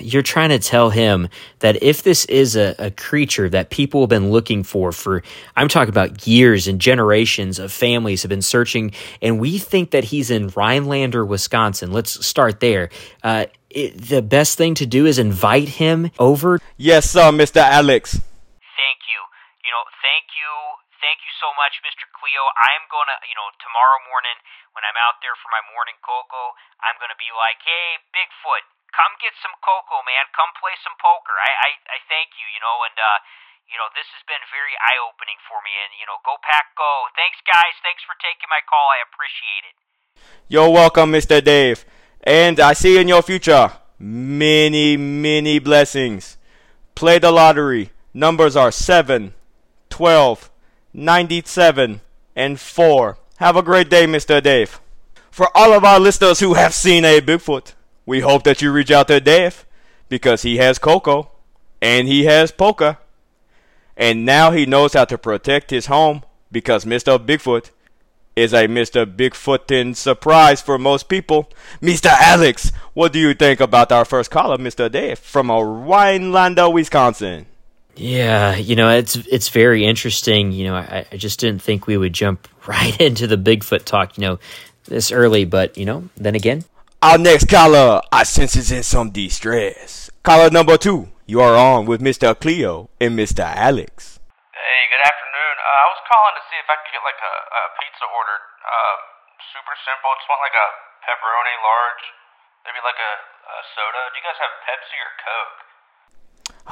You're 0.01 0.23
trying 0.23 0.51
to 0.51 0.59
tell 0.59 0.91
him 0.91 1.29
that 1.61 1.83
if 1.83 2.03
this 2.03 2.25
is 2.27 2.57
a, 2.57 2.75
a 2.79 2.91
creature 2.91 3.49
that 3.49 3.71
people 3.71 4.03
have 4.03 4.09
been 4.09 4.31
looking 4.31 4.63
for 4.63 4.93
for, 4.93 5.23
I'm 5.57 5.69
talking 5.69 5.89
about 5.89 6.27
years 6.27 6.69
and 6.69 6.81
generations 6.81 7.59
of 7.59 7.73
families 7.73 8.23
have 8.23 8.29
been 8.29 8.43
searching, 8.43 8.93
and 9.23 9.41
we 9.41 9.59
think 9.59 9.91
that 9.91 10.05
he's 10.05 10.31
in 10.31 10.49
Rhinelander, 10.49 11.25
Wisconsin. 11.25 11.93
Let's 11.93 12.25
start 12.25 12.61
there. 12.61 12.91
Uh, 13.23 13.47
it, 13.71 13.99
the 13.99 14.23
best 14.23 14.57
thing 14.57 14.75
to 14.79 14.87
do 14.87 15.07
is 15.07 15.19
invite 15.19 15.83
him 15.83 16.11
over. 16.19 16.61
Yes, 16.77 17.11
sir, 17.11 17.35
Mr. 17.35 17.59
Alex. 17.59 18.15
Thank 18.15 19.01
you. 19.11 19.21
You 19.67 19.71
know, 19.75 19.85
thank 19.99 20.31
you, 20.39 20.51
thank 21.03 21.19
you 21.27 21.33
so 21.43 21.51
much, 21.59 21.83
Mr. 21.83 22.07
Cleo. 22.15 22.43
I 22.55 22.79
am 22.79 22.87
gonna, 22.87 23.19
you 23.27 23.35
know, 23.35 23.51
tomorrow 23.59 23.99
morning 24.07 24.39
when 24.75 24.83
I'm 24.87 24.99
out 24.99 25.23
there 25.23 25.35
for 25.39 25.51
my 25.55 25.63
morning 25.75 25.95
cocoa, 26.03 26.55
I'm 26.83 26.99
gonna 26.99 27.19
be 27.19 27.31
like, 27.35 27.63
hey, 27.63 28.03
Bigfoot, 28.11 28.65
come 28.95 29.13
get 29.19 29.35
some 29.43 29.55
cocoa, 29.59 30.03
man. 30.07 30.25
Come 30.31 30.55
play 30.57 30.75
some 30.87 30.95
poker. 31.03 31.35
I, 31.35 31.51
I, 31.51 31.71
I 31.91 31.99
thank 32.07 32.39
you, 32.39 32.47
you 32.47 32.63
know, 32.63 32.87
and 32.87 32.95
uh, 32.95 33.19
you 33.67 33.77
know, 33.81 33.91
this 33.99 34.07
has 34.15 34.23
been 34.31 34.41
very 34.55 34.75
eye 34.79 35.01
opening 35.03 35.39
for 35.51 35.59
me. 35.67 35.75
And 35.83 35.91
you 35.99 36.07
know, 36.07 36.23
go 36.23 36.39
pack, 36.47 36.71
go. 36.79 37.11
Thanks, 37.19 37.43
guys. 37.43 37.75
Thanks 37.83 38.07
for 38.07 38.15
taking 38.23 38.47
my 38.47 38.63
call. 38.65 38.87
I 38.95 39.03
appreciate 39.03 39.65
it. 39.67 39.77
You're 40.47 40.71
welcome, 40.71 41.11
Mr. 41.11 41.43
Dave. 41.43 41.85
And 42.23 42.61
I 42.61 42.73
see 42.73 42.97
in 42.97 43.09
your 43.09 43.23
future 43.23 43.73
many, 43.99 44.97
many 44.97 45.59
blessings. 45.59 46.39
Play 46.95 47.19
the 47.19 47.33
lottery. 47.33 47.91
Numbers 48.15 48.55
are 48.55 48.71
7, 48.71 49.35
12, 49.91 50.51
97, 50.93 52.01
and 52.37 52.61
4. 52.61 53.19
Have 53.39 53.57
a 53.57 53.63
great 53.63 53.91
day, 53.91 54.07
Mr. 54.07 54.41
Dave. 54.41 54.81
For 55.31 55.49
all 55.57 55.73
of 55.73 55.83
our 55.85 55.99
listeners 55.99 56.39
who 56.39 56.55
have 56.55 56.73
seen 56.73 57.05
a 57.05 57.21
Bigfoot, 57.21 57.75
we 58.07 58.21
hope 58.21 58.45
that 58.45 58.63
you 58.63 58.71
reach 58.71 58.91
out 58.91 59.09
to 59.09 59.21
Dave 59.21 59.65
because 60.09 60.43
he 60.43 60.59
has 60.59 60.79
Coco 60.79 61.31
and 61.81 62.09
he 62.09 62.25
has 62.25 62.53
Polka. 62.53 62.99
And 63.97 64.25
now 64.25 64.51
he 64.51 64.67
knows 64.67 64.95
how 64.95 65.05
to 65.05 65.17
protect 65.17 65.71
his 65.71 65.87
home 65.87 66.23
because 66.51 66.85
Mr. 66.85 67.19
Bigfoot 67.19 67.71
is 68.35 68.53
a 68.53 68.67
Mr. 68.67 69.07
Bigfootin 69.07 69.95
surprise 69.95 70.61
for 70.61 70.79
most 70.79 71.09
people. 71.09 71.51
Mr. 71.81 72.07
Alex, 72.07 72.73
what 72.93 73.13
do 73.13 73.19
you 73.19 73.35
think 73.35 73.61
about 73.61 73.93
our 73.93 74.05
first 74.05 74.31
caller, 74.31 74.57
Mr. 74.57 74.91
Dave, 74.91 75.19
from 75.19 75.51
Rhinelander, 75.51 76.69
Wisconsin? 76.69 77.47
Yeah, 77.97 78.57
you 78.57 78.75
know, 78.75 78.91
it's 78.91 79.15
it's 79.15 79.51
very 79.51 79.85
interesting. 79.85 80.51
You 80.51 80.65
know, 80.65 80.75
I, 80.75 81.07
I 81.13 81.17
just 81.17 81.39
didn't 81.39 81.63
think 81.63 81.87
we 81.87 81.97
would 81.97 82.13
jump 82.13 82.49
right 82.67 83.01
into 83.01 83.29
the 83.29 83.39
Bigfoot 83.39 83.85
talk, 83.85 84.19
you 84.19 84.23
know, 84.23 84.39
this 84.87 85.13
early, 85.13 85.45
but 85.45 85.79
you 85.79 85.85
know, 85.85 86.09
then 86.17 86.35
again, 86.35 86.65
Our 87.05 87.21
next 87.21 87.53
caller, 87.53 88.01
I 88.09 88.25
sense 88.25 88.57
is 88.57 88.73
in 88.73 88.81
some 88.81 89.13
distress. 89.13 90.09
Caller 90.25 90.49
number 90.49 90.81
two, 90.81 91.13
you 91.29 91.45
are 91.45 91.53
on 91.53 91.85
with 91.85 92.01
Mr. 92.01 92.33
Cleo 92.33 92.89
and 92.97 93.13
Mr. 93.13 93.45
Alex. 93.45 94.17
Hey, 94.57 94.81
good 94.89 95.05
afternoon. 95.05 95.55
Uh, 95.61 95.85
I 95.85 95.87
was 95.93 96.01
calling 96.09 96.33
to 96.33 96.43
see 96.49 96.57
if 96.57 96.65
I 96.65 96.81
could 96.81 96.97
get 96.97 97.05
like 97.05 97.21
a, 97.21 97.35
a 97.45 97.63
pizza 97.77 98.09
ordered. 98.09 98.45
Uh, 98.57 98.97
super 99.53 99.77
simple. 99.85 100.17
Just 100.17 100.33
want 100.33 100.49
like 100.49 100.57
a 100.57 100.69
pepperoni 101.05 101.57
large, 101.61 102.05
maybe 102.65 102.81
like 102.81 102.97
a, 102.97 103.13
a 103.53 103.57
soda. 103.77 104.01
Do 104.09 104.17
you 104.17 104.25
guys 104.25 104.41
have 104.41 104.55
Pepsi 104.65 104.97
or 104.97 105.13
Coke? 105.21 105.61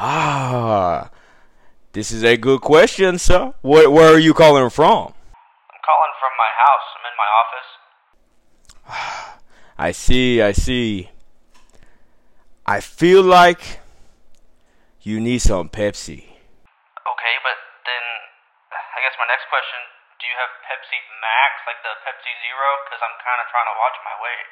Ah, 0.01 1.13
this 1.93 2.09
is 2.09 2.25
a 2.25 2.41
good 2.41 2.65
question, 2.65 3.21
sir. 3.21 3.53
Where, 3.61 3.93
where 3.93 4.17
are 4.17 4.23
you 4.25 4.33
calling 4.33 4.73
from? 4.73 5.13
I'm 5.13 5.83
calling 5.85 6.15
from 6.17 6.33
my 6.41 6.53
house. 6.57 6.89
I'm 6.97 7.05
in 7.05 7.17
my 7.21 7.29
office. 7.37 9.29
I 9.83 9.91
see, 9.91 10.41
I 10.41 10.53
see. 10.53 11.11
I 12.65 12.79
feel 12.79 13.21
like 13.25 13.81
you 15.01 15.19
need 15.19 15.41
some 15.41 15.69
Pepsi. 15.69 16.23
Okay, 16.23 17.35
but 17.43 17.59
then 17.83 18.05
I 18.71 18.99
guess 19.03 19.19
my 19.19 19.27
next 19.27 19.51
question: 19.51 19.81
Do 20.23 20.25
you 20.31 20.37
have 20.39 20.55
Pepsi 20.71 20.99
Max, 21.19 21.51
like 21.67 21.83
the 21.83 21.99
Pepsi 22.07 22.31
Zero? 22.47 22.69
Because 22.87 23.03
I'm 23.03 23.17
kind 23.27 23.39
of 23.43 23.47
trying 23.51 23.67
to 23.67 23.77
watch 23.83 23.97
my 24.07 24.17
weight. 24.23 24.47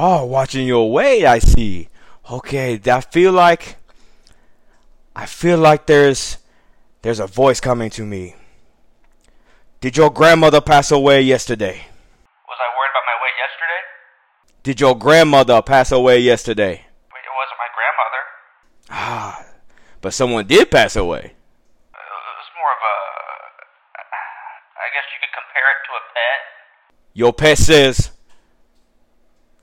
Oh, 0.00 0.24
watching 0.24 0.66
your 0.66 0.90
weight, 0.90 1.26
I 1.26 1.40
see. 1.40 1.90
Okay, 2.30 2.80
I 2.86 3.00
feel 3.02 3.32
like 3.32 3.76
I 5.14 5.26
feel 5.26 5.58
like 5.58 5.84
there's 5.84 6.38
there's 7.02 7.20
a 7.20 7.26
voice 7.26 7.60
coming 7.60 7.90
to 7.90 8.06
me. 8.06 8.34
Did 9.82 9.98
your 9.98 10.08
grandmother 10.08 10.62
pass 10.62 10.90
away 10.90 11.20
yesterday? 11.20 11.84
Was 12.48 12.60
I 12.64 12.68
worried 12.72 12.92
about 12.96 13.04
my 13.04 13.16
weight 13.20 13.36
yesterday? 13.36 13.63
Did 14.64 14.80
your 14.80 14.98
grandmother 14.98 15.60
pass 15.60 15.92
away 15.92 16.20
yesterday? 16.20 16.70
Wait, 16.70 16.80
it 16.80 17.34
wasn't 17.36 17.58
my 17.60 17.68
grandmother. 17.76 18.22
Ah, 18.88 19.44
but 20.00 20.14
someone 20.14 20.46
did 20.46 20.70
pass 20.70 20.96
away. 20.96 21.20
Uh, 21.20 21.98
It 22.00 22.36
was 22.40 22.50
more 22.56 22.72
of 22.72 22.80
a. 22.80 22.96
I 24.80 24.88
guess 24.94 25.04
you 25.12 25.18
could 25.20 25.34
compare 25.36 25.68
it 25.68 25.80
to 25.84 25.92
a 25.92 26.02
pet. 26.16 26.40
Your 27.12 27.32
pet 27.34 27.58
says, 27.58 28.10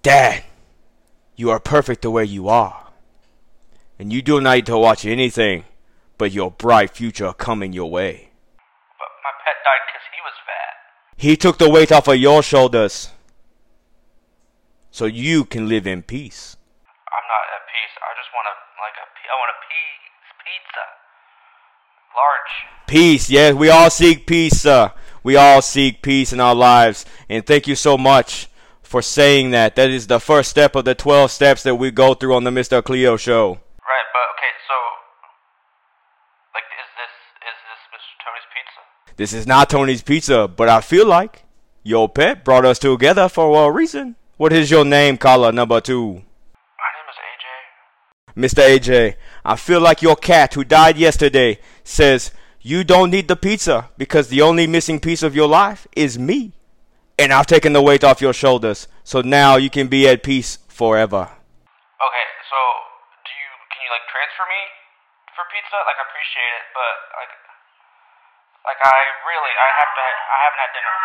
Dad, 0.03 0.43
you 1.35 1.49
are 1.49 1.59
perfect 1.59 2.03
the 2.03 2.11
way 2.11 2.25
you 2.25 2.47
are. 2.47 2.89
And 3.97 4.13
you 4.13 4.21
do 4.21 4.39
not 4.39 4.53
need 4.53 4.65
to 4.67 4.77
watch 4.77 5.03
anything 5.05 5.63
but 6.19 6.31
your 6.31 6.51
bright 6.51 6.91
future 6.91 7.33
coming 7.33 7.73
your 7.73 7.89
way. 7.89 8.29
But 8.99 9.09
my 9.23 9.31
pet 9.43 9.55
died 9.65 9.81
because 9.87 10.05
he 10.13 10.21
was 10.21 10.33
fat. 10.45 10.73
He 11.17 11.35
took 11.35 11.57
the 11.57 11.71
weight 11.71 11.91
off 11.91 12.07
of 12.07 12.17
your 12.17 12.43
shoulders 12.43 13.09
so 14.91 15.05
you 15.05 15.45
can 15.45 15.67
live 15.67 15.87
in 15.87 16.03
peace. 16.03 16.57
I'm 17.07 17.25
not 17.31 17.43
at 17.55 17.63
peace. 17.71 17.95
I 17.97 18.11
just 18.19 18.29
want 18.35 18.45
a 18.51 18.55
like 18.83 18.97
a. 18.99 19.05
I 19.07 19.35
want 19.39 19.51
a 19.55 19.59
piece 19.65 19.91
pizza. 20.43 20.85
Large. 22.11 22.53
Peace, 22.87 23.29
yes, 23.29 23.55
we 23.55 23.69
all 23.69 23.89
seek 23.89 24.27
peace, 24.27 24.61
sir. 24.61 24.91
We 25.23 25.37
all 25.37 25.61
seek 25.61 26.01
peace 26.01 26.33
in 26.33 26.41
our 26.41 26.55
lives. 26.55 27.05
And 27.29 27.45
thank 27.45 27.67
you 27.67 27.75
so 27.75 27.97
much 27.97 28.49
for 28.81 29.01
saying 29.01 29.51
that. 29.51 29.77
That 29.77 29.89
is 29.89 30.07
the 30.07 30.19
first 30.19 30.49
step 30.49 30.75
of 30.75 30.83
the 30.83 30.93
12 30.93 31.31
steps 31.31 31.63
that 31.63 31.75
we 31.75 31.91
go 31.91 32.13
through 32.13 32.35
on 32.35 32.43
the 32.43 32.51
Mr. 32.51 32.83
Cleo 32.83 33.15
show. 33.15 33.47
Right, 33.47 34.07
but 34.11 34.25
okay, 34.35 34.53
so 34.67 34.75
like, 36.53 36.67
is 36.67 36.91
this 36.99 37.13
is 37.47 37.57
this 37.63 37.81
Mr. 37.95 38.13
Tony's 38.25 38.47
pizza? 38.51 39.15
This 39.15 39.33
is 39.33 39.47
not 39.47 39.69
Tony's 39.69 40.01
Pizza, 40.01 40.47
but 40.49 40.67
I 40.67 40.81
feel 40.81 41.07
like 41.07 41.45
your 41.83 42.09
pet 42.09 42.43
brought 42.43 42.65
us 42.65 42.79
together 42.79 43.29
for 43.29 43.69
a 43.69 43.71
reason. 43.71 44.17
What 44.41 44.53
is 44.53 44.71
your 44.71 44.85
name, 44.85 45.21
caller 45.21 45.51
number 45.51 45.79
two? 45.79 46.25
My 46.81 46.89
name 46.97 47.07
is 47.13 47.17
AJ. 47.29 47.45
Mr. 48.33 48.61
AJ, 48.65 49.13
I 49.45 49.55
feel 49.55 49.79
like 49.79 50.01
your 50.01 50.15
cat 50.15 50.55
who 50.55 50.63
died 50.63 50.97
yesterday 50.97 51.59
says 51.83 52.31
you 52.59 52.83
don't 52.83 53.11
need 53.11 53.27
the 53.27 53.35
pizza 53.35 53.91
because 54.01 54.29
the 54.29 54.41
only 54.41 54.65
missing 54.65 54.99
piece 54.99 55.21
of 55.21 55.35
your 55.35 55.47
life 55.47 55.85
is 55.95 56.17
me. 56.17 56.53
And 57.19 57.31
I've 57.31 57.45
taken 57.45 57.73
the 57.73 57.83
weight 57.83 58.03
off 58.03 58.19
your 58.19 58.33
shoulders, 58.33 58.87
so 59.03 59.21
now 59.21 59.57
you 59.61 59.69
can 59.69 59.85
be 59.89 60.09
at 60.09 60.23
peace 60.23 60.57
forever. 60.69 61.29
Okay, 62.01 62.25
so 62.49 62.57
do 63.21 63.29
you 63.37 63.49
can 63.69 63.79
you 63.85 63.93
like 63.93 64.09
transfer 64.09 64.49
me 64.49 64.61
for 65.37 65.45
pizza? 65.53 65.77
Like, 65.85 66.01
I 66.01 66.05
appreciate 66.09 66.53
it, 66.57 66.65
but 66.73 66.93
like, 67.13 67.33
like 68.73 68.81
I 68.89 68.99
really 69.21 69.53
I 69.53 69.69
have 69.85 69.91
to 69.93 70.01
I 70.01 70.37
haven't 70.49 70.61
had 70.65 70.73
dinner. 70.73 70.97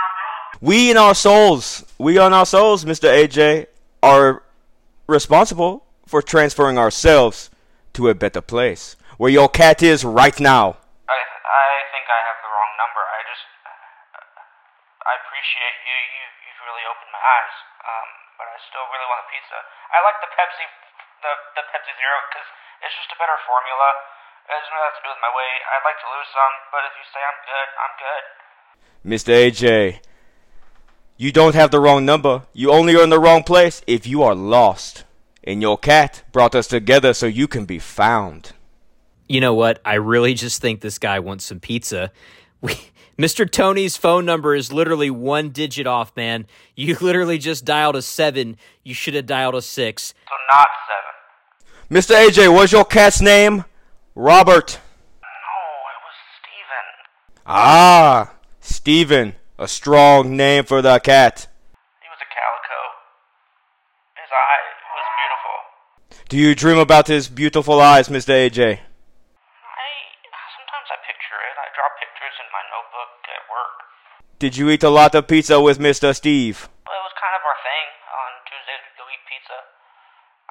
We 0.60 0.90
in 0.90 0.96
our 0.96 1.14
souls, 1.14 1.84
we 1.98 2.18
on 2.18 2.32
our 2.32 2.46
souls, 2.46 2.84
Mr. 2.84 3.08
AJ, 3.12 3.66
are 4.02 4.42
responsible 5.06 5.84
for 6.06 6.22
transferring 6.22 6.78
ourselves 6.78 7.50
to 7.94 8.08
a 8.08 8.14
better 8.14 8.40
place 8.40 8.96
where 9.18 9.32
your 9.32 9.48
cat 9.48 9.82
is 9.82 10.04
right 10.04 10.38
now. 10.40 10.76
I 11.08 11.16
I 11.16 11.68
think 11.92 12.06
I 12.08 12.20
have 12.28 12.38
the 12.44 12.50
wrong 12.52 12.72
number. 12.76 13.02
I 13.04 13.20
just 13.28 13.46
I 15.04 15.12
appreciate 15.24 15.76
you. 15.84 15.96
You 15.96 16.24
you've 16.44 16.62
really 16.68 16.84
opened 16.88 17.12
my 17.12 17.22
eyes. 17.22 17.56
Um, 17.86 18.08
but 18.36 18.46
I 18.48 18.56
still 18.68 18.86
really 18.92 19.08
want 19.08 19.24
a 19.24 19.28
pizza. 19.32 19.58
I 19.92 19.98
like 20.04 20.18
the 20.20 20.30
Pepsi, 20.36 20.66
the 21.24 21.32
the 21.56 21.64
Pepsi 21.72 21.92
Zero 21.96 22.16
because 22.28 22.48
it's 22.84 22.96
just 22.96 23.10
a 23.12 23.18
better 23.18 23.38
formula. 23.48 23.88
It 24.46 24.52
doesn't 24.54 24.72
really 24.72 24.88
have 24.88 24.98
to 25.00 25.04
do 25.04 25.10
with 25.10 25.22
my 25.24 25.32
weight. 25.32 25.60
I'd 25.66 25.86
like 25.86 25.98
to 26.00 26.08
lose 26.12 26.28
some, 26.30 26.54
but 26.70 26.82
if 26.86 26.94
you 26.94 27.04
say 27.10 27.20
I'm 27.24 27.40
good, 27.42 27.68
I'm 27.82 27.94
good. 27.98 28.24
Mr. 29.02 29.30
AJ, 29.34 29.66
you 31.16 31.32
don't 31.32 31.54
have 31.54 31.70
the 31.70 31.80
wrong 31.80 32.04
number. 32.04 32.42
You 32.52 32.70
only 32.72 32.94
are 32.96 33.02
in 33.02 33.10
the 33.10 33.18
wrong 33.18 33.42
place 33.42 33.82
if 33.86 34.06
you 34.06 34.22
are 34.22 34.34
lost. 34.34 35.04
And 35.44 35.62
your 35.62 35.78
cat 35.78 36.24
brought 36.32 36.54
us 36.54 36.66
together 36.66 37.14
so 37.14 37.26
you 37.26 37.46
can 37.48 37.64
be 37.66 37.78
found. 37.78 38.52
you 39.28 39.40
know 39.40 39.54
what? 39.54 39.80
I 39.84 39.94
really 39.94 40.34
just 40.34 40.60
think 40.60 40.80
this 40.80 40.98
guy 40.98 41.18
wants 41.20 41.44
some 41.44 41.60
pizza. 41.60 42.10
We 42.60 42.74
Mr. 43.18 43.50
Tony's 43.50 43.96
phone 43.96 44.26
number 44.26 44.54
is 44.54 44.72
literally 44.72 45.08
one 45.10 45.48
digit 45.50 45.86
off, 45.86 46.14
man. 46.16 46.46
You 46.74 46.96
literally 47.00 47.38
just 47.38 47.64
dialed 47.64 47.96
a 47.96 48.02
seven. 48.02 48.56
You 48.84 48.92
should 48.92 49.14
have 49.14 49.24
dialed 49.26 49.54
a 49.54 49.62
six. 49.62 50.12
So 50.28 50.34
not 50.52 50.66
seven. 51.88 51.96
Mr. 51.96 52.28
AJ, 52.28 52.52
what's 52.52 52.72
your 52.72 52.84
cat's 52.84 53.20
name? 53.22 53.64
Robert. 54.14 54.78
No, 55.22 55.28
it 55.28 55.98
was 56.04 56.16
Steven. 56.40 56.86
Ah, 57.46 58.32
Steven. 58.60 59.34
A 59.56 59.64
strong 59.64 60.36
name 60.36 60.68
for 60.68 60.84
the 60.84 61.00
cat. 61.00 61.48
He 61.48 62.08
was 62.12 62.20
a 62.20 62.28
calico. 62.28 62.80
His 64.20 64.28
eye 64.28 64.60
was 64.92 65.08
beautiful. 65.16 65.56
Do 66.28 66.36
you 66.36 66.52
dream 66.52 66.76
about 66.76 67.08
his 67.08 67.24
beautiful 67.32 67.80
eyes, 67.80 68.12
Mr. 68.12 68.36
AJ? 68.36 68.60
I 68.60 69.88
sometimes 70.60 70.88
I 70.92 71.00
picture 71.08 71.40
it. 71.40 71.56
I 71.56 71.72
draw 71.72 71.88
pictures 71.96 72.36
in 72.36 72.48
my 72.52 72.64
notebook 72.68 73.16
at 73.32 73.42
work. 73.48 73.76
Did 74.36 74.60
you 74.60 74.68
eat 74.68 74.84
a 74.84 74.92
lot 74.92 75.16
of 75.16 75.24
pizza 75.24 75.56
with 75.56 75.80
Mr. 75.80 76.12
Steve? 76.12 76.68
Well, 76.84 76.92
it 76.92 77.04
was 77.08 77.16
kind 77.16 77.32
of 77.32 77.40
our 77.40 77.56
thing. 77.64 77.86
On 78.12 78.30
Tuesdays 78.44 78.84
we'd 78.84 79.00
go 79.00 79.08
eat 79.08 79.24
pizza. 79.24 79.56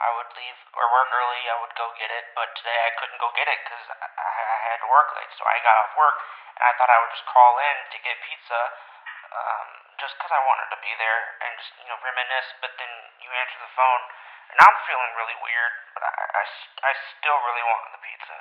I 0.02 0.10
would 0.18 0.34
leave 0.34 0.58
or 0.74 0.86
work 0.90 1.14
early. 1.14 1.46
I 1.46 1.62
would 1.62 1.78
go 1.78 1.94
get 2.02 2.10
it, 2.10 2.26
but 2.34 2.50
today 2.58 2.74
I 2.74 2.92
couldn't 2.98 3.22
go 3.22 3.30
get 3.38 3.46
it 3.54 3.60
because 3.70 3.86
I, 4.02 4.10
I, 4.18 4.30
I 4.34 4.58
had 4.74 4.82
to 4.82 4.90
work 4.90 5.14
late. 5.14 5.30
So 5.38 5.46
I 5.46 5.62
got 5.62 5.78
off 5.78 5.94
work 5.94 6.18
and 6.58 6.66
I 6.66 6.74
thought 6.74 6.90
I 6.90 6.98
would 7.06 7.14
just 7.14 7.30
call 7.30 7.54
in 7.62 7.78
to 7.94 7.98
get 8.02 8.18
pizza, 8.26 8.62
um, 9.34 9.68
just 9.98 10.14
because 10.18 10.34
I 10.34 10.42
wanted 10.46 10.70
to 10.76 10.80
be 10.84 10.94
there 11.00 11.22
and 11.42 11.52
just 11.58 11.72
you 11.82 11.88
know 11.90 11.98
reminisce. 12.04 12.50
But 12.62 12.72
then 12.78 12.92
you 13.24 13.30
answer 13.32 13.60
the 13.62 13.74
phone, 13.74 14.04
and 14.54 14.58
I'm 14.62 14.78
feeling 14.86 15.12
really 15.18 15.38
weird. 15.42 15.74
But 15.98 16.04
I 16.06 16.44
I 16.86 16.92
still 17.18 17.40
really 17.46 17.66
want 17.66 17.84
the 17.90 18.02
pizza. 18.04 18.38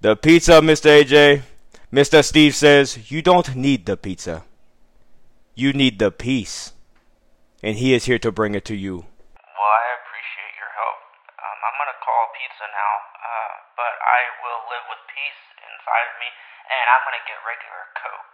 The 0.00 0.12
pizza, 0.14 0.54
Mr. 0.62 0.88
AJ. 0.88 1.42
Mr. 1.88 2.20
Steve 2.20 2.52
says 2.52 3.10
you 3.10 3.24
don't 3.24 3.56
need 3.56 3.88
the 3.88 3.96
pizza. 3.96 4.44
You 5.56 5.72
need 5.72 5.98
the 5.98 6.12
peace. 6.12 6.76
And 7.64 7.80
he 7.80 7.96
is 7.96 8.04
here 8.04 8.20
to 8.20 8.30
bring 8.30 8.54
it 8.54 8.68
to 8.68 8.76
you. 8.76 9.08
Well, 9.08 9.72
I 9.72 9.86
appreciate 9.98 10.54
your 10.60 10.70
help. 10.76 10.98
Um, 11.40 11.58
I'm 11.64 11.76
gonna 11.80 11.98
call 12.04 12.22
pizza 12.36 12.66
now, 12.70 12.92
uh, 13.24 13.52
but 13.74 13.94
I 14.04 14.20
will 14.44 14.62
live 14.68 14.84
with 14.92 15.02
peace 15.08 15.42
inside 15.58 16.06
of 16.12 16.16
me, 16.20 16.28
and 16.28 16.84
I'm 16.92 17.02
gonna 17.08 17.24
get 17.24 17.40
regular 17.42 17.82
Coke. 17.98 18.27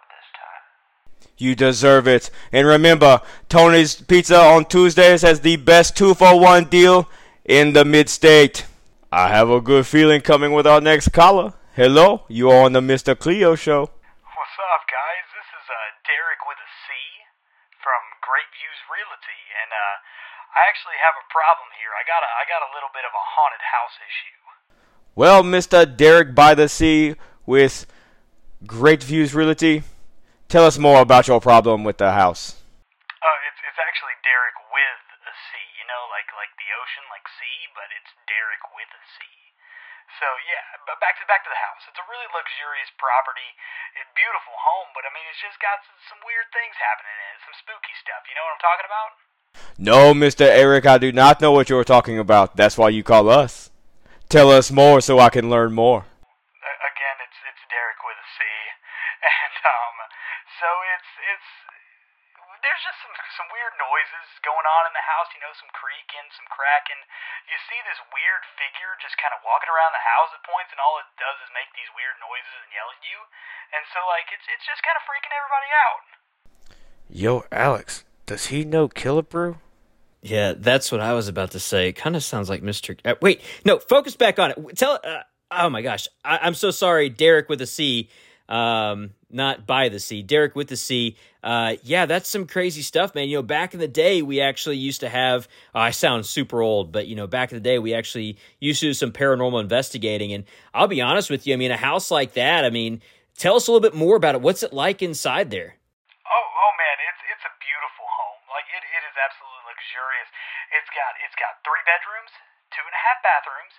You 1.36 1.54
deserve 1.54 2.06
it. 2.06 2.30
And 2.52 2.66
remember, 2.66 3.20
Tony's 3.48 3.96
Pizza 3.96 4.38
on 4.38 4.66
Tuesdays 4.66 5.22
has 5.22 5.40
the 5.40 5.56
best 5.56 5.96
two 5.96 6.14
for 6.14 6.38
one 6.38 6.66
deal 6.66 7.08
in 7.44 7.72
the 7.72 7.84
mid 7.84 8.08
state. 8.08 8.66
I 9.10 9.28
have 9.28 9.50
a 9.50 9.60
good 9.60 9.86
feeling 9.86 10.20
coming 10.20 10.52
with 10.52 10.66
our 10.66 10.80
next 10.80 11.08
caller. 11.12 11.54
Hello, 11.74 12.22
you 12.28 12.50
are 12.50 12.64
on 12.64 12.72
the 12.72 12.80
Mr. 12.80 13.18
Cleo 13.18 13.54
show. 13.54 13.82
What's 13.82 14.58
up, 14.74 14.86
guys? 14.86 15.26
This 15.34 15.48
is 15.58 15.66
uh, 15.66 15.90
Derek 16.06 16.42
with 16.46 16.58
a 16.62 16.70
C 16.86 16.94
from 17.82 17.98
Great 18.22 18.46
Views 18.54 18.80
Realty, 18.86 19.40
and 19.58 19.70
uh, 19.74 19.94
I 20.54 20.70
actually 20.70 20.98
have 21.02 21.18
a 21.18 21.26
problem 21.34 21.66
here. 21.74 21.90
I 21.98 22.06
got 22.06 22.22
a, 22.22 22.30
I 22.30 22.46
got 22.46 22.62
a 22.62 22.70
little 22.74 22.94
bit 22.94 23.02
of 23.02 23.10
a 23.10 23.24
haunted 23.26 23.64
house 23.66 23.96
issue. 23.98 24.38
Well, 25.14 25.42
Mr. 25.42 25.82
Derek 25.82 26.34
by 26.34 26.54
the 26.54 26.68
Sea 26.68 27.14
with 27.46 27.86
Great 28.66 29.02
Views 29.02 29.34
Realty, 29.34 29.82
tell 30.54 30.70
us 30.70 30.78
more 30.78 31.02
about 31.02 31.26
your 31.26 31.42
problem 31.42 31.82
with 31.82 31.98
the 31.98 32.14
house. 32.14 32.62
Uh, 33.18 33.38
it's 33.50 33.58
it's 33.66 33.80
actually 33.82 34.14
Derek 34.22 34.54
with 34.70 35.02
a 35.26 35.34
C. 35.50 35.58
You 35.82 35.86
know, 35.90 36.02
like 36.14 36.30
like 36.38 36.54
the 36.54 36.70
ocean, 36.78 37.02
like 37.10 37.26
sea, 37.26 37.58
but 37.74 37.90
it's 37.90 38.14
Derek 38.30 38.62
with 38.70 38.86
a 38.94 39.02
C. 39.02 39.18
So 40.22 40.30
yeah, 40.46 40.62
but 40.86 41.02
back 41.02 41.18
to 41.18 41.26
back 41.26 41.42
to 41.42 41.50
the 41.50 41.58
house. 41.58 41.82
It's 41.90 41.98
a 41.98 42.06
really 42.06 42.30
luxurious 42.30 42.86
property, 43.02 43.50
a 43.98 44.06
beautiful 44.14 44.54
home, 44.54 44.94
but 44.94 45.02
I 45.02 45.10
mean, 45.10 45.26
it's 45.26 45.42
just 45.42 45.58
got 45.58 45.82
some, 45.82 45.98
some 46.06 46.20
weird 46.22 46.46
things 46.54 46.78
happening 46.78 47.18
in 47.18 47.28
it, 47.34 47.42
some 47.42 47.56
spooky 47.58 47.94
stuff. 47.98 48.22
You 48.30 48.38
know 48.38 48.46
what 48.46 48.54
I'm 48.54 48.62
talking 48.62 48.86
about? 48.86 49.10
No, 49.74 50.00
Mr. 50.14 50.46
Eric, 50.46 50.86
I 50.86 51.02
do 51.02 51.10
not 51.10 51.42
know 51.42 51.50
what 51.50 51.66
you're 51.66 51.82
talking 51.82 52.22
about. 52.22 52.54
That's 52.54 52.78
why 52.78 52.94
you 52.94 53.02
call 53.02 53.26
us. 53.26 53.74
Tell 54.30 54.54
us 54.54 54.70
more 54.70 55.02
so 55.02 55.18
I 55.18 55.34
can 55.34 55.50
learn 55.50 55.74
more. 55.74 56.06
Uh, 56.06 56.78
again, 56.94 57.16
it's 57.26 57.38
it's 57.42 57.64
Derek 57.66 57.98
with 58.06 58.22
a 58.22 58.28
C, 58.38 58.46
and 59.34 59.54
um, 59.66 59.98
so 60.60 60.72
it's 60.96 61.10
it's 61.34 61.50
there's 62.62 62.82
just 62.86 62.98
some 63.04 63.14
some 63.36 63.48
weird 63.52 63.74
noises 63.94 64.26
going 64.42 64.66
on 64.66 64.82
in 64.90 64.94
the 64.94 65.06
house. 65.06 65.30
You 65.30 65.40
know, 65.42 65.54
some 65.54 65.70
creaking, 65.70 66.26
some 66.34 66.50
cracking. 66.50 66.98
You 67.46 67.56
see 67.70 67.78
this 67.86 68.00
weird 68.10 68.42
figure 68.58 68.98
just 68.98 69.14
kind 69.22 69.30
of 69.30 69.40
walking 69.46 69.70
around 69.70 69.94
the 69.94 70.02
house 70.02 70.34
at 70.34 70.42
points, 70.42 70.74
and 70.74 70.82
all 70.82 70.98
it 70.98 71.06
does 71.14 71.38
is 71.46 71.50
make 71.54 71.70
these 71.78 71.90
weird 71.94 72.18
noises 72.18 72.58
and 72.58 72.70
yell 72.74 72.90
at 72.90 73.00
you. 73.06 73.18
And 73.70 73.82
so 73.94 74.02
like 74.10 74.26
it's 74.34 74.46
it's 74.50 74.66
just 74.66 74.82
kind 74.82 74.98
of 74.98 75.02
freaking 75.06 75.34
everybody 75.34 75.70
out. 75.70 76.02
Yo, 77.06 77.32
Alex, 77.54 78.02
does 78.26 78.50
he 78.50 78.66
know 78.66 78.90
Killebrew? 78.90 79.62
Yeah, 80.24 80.54
that's 80.56 80.90
what 80.90 81.00
I 81.00 81.12
was 81.12 81.28
about 81.28 81.50
to 81.52 81.60
say. 81.60 81.88
It 81.88 82.00
kind 82.00 82.16
of 82.16 82.24
sounds 82.24 82.48
like 82.48 82.62
Mr. 82.62 82.98
Uh, 83.04 83.14
wait, 83.20 83.42
no, 83.64 83.78
focus 83.78 84.16
back 84.16 84.38
on 84.38 84.50
it. 84.50 84.58
Tell. 84.76 84.98
Uh, 85.04 85.22
oh 85.50 85.68
my 85.70 85.82
gosh, 85.82 86.08
I, 86.24 86.38
I'm 86.42 86.54
so 86.54 86.70
sorry, 86.70 87.10
Derek 87.10 87.48
with 87.48 87.60
a 87.60 87.66
C, 87.66 88.08
um, 88.48 89.10
not 89.30 89.66
by 89.66 89.88
the 89.90 90.00
C. 90.00 90.22
Derek 90.22 90.56
with 90.56 90.68
the 90.68 90.76
C. 90.76 91.16
Uh, 91.44 91.76
yeah, 91.84 92.08
that's 92.08 92.24
some 92.24 92.48
crazy 92.48 92.80
stuff, 92.80 93.12
man. 93.12 93.28
You 93.28 93.36
know, 93.36 93.44
back 93.44 93.76
in 93.76 93.80
the 93.80 93.86
day, 93.86 94.24
we 94.24 94.40
actually 94.40 94.80
used 94.80 95.04
to 95.04 95.12
have. 95.12 95.44
oh, 95.76 95.84
I 95.84 95.92
sound 95.92 96.24
super 96.24 96.64
old, 96.64 96.88
but 96.88 97.04
you 97.04 97.12
know, 97.20 97.28
back 97.28 97.52
in 97.52 97.60
the 97.60 97.68
day, 97.68 97.76
we 97.76 97.92
actually 97.92 98.40
used 98.64 98.80
to 98.80 98.88
do 98.88 98.96
some 98.96 99.12
paranormal 99.12 99.60
investigating. 99.60 100.32
And 100.32 100.48
I'll 100.72 100.88
be 100.88 101.04
honest 101.04 101.28
with 101.28 101.44
you. 101.44 101.52
I 101.52 101.60
mean, 101.60 101.68
a 101.68 101.76
house 101.76 102.08
like 102.08 102.32
that. 102.40 102.64
I 102.64 102.72
mean, 102.72 103.04
tell 103.36 103.60
us 103.60 103.68
a 103.68 103.76
little 103.76 103.84
bit 103.84 103.92
more 103.92 104.16
about 104.16 104.34
it. 104.34 104.40
What's 104.40 104.64
it 104.64 104.72
like 104.72 105.04
inside 105.04 105.52
there? 105.52 105.76
Oh, 106.24 106.46
oh 106.48 106.72
man, 106.80 106.96
it's 107.12 107.20
it's 107.28 107.44
a 107.44 107.52
beautiful 107.60 108.08
home. 108.08 108.40
Like 108.48 108.64
it, 108.72 108.80
it 108.80 109.04
is 109.04 109.12
absolutely 109.12 109.68
luxurious. 109.68 110.32
It's 110.72 110.88
got 110.96 111.12
it's 111.28 111.36
got 111.36 111.60
three 111.60 111.84
bedrooms, 111.84 112.32
two 112.72 112.88
and 112.88 112.96
a 112.96 113.02
half 113.04 113.20
bathrooms, 113.20 113.76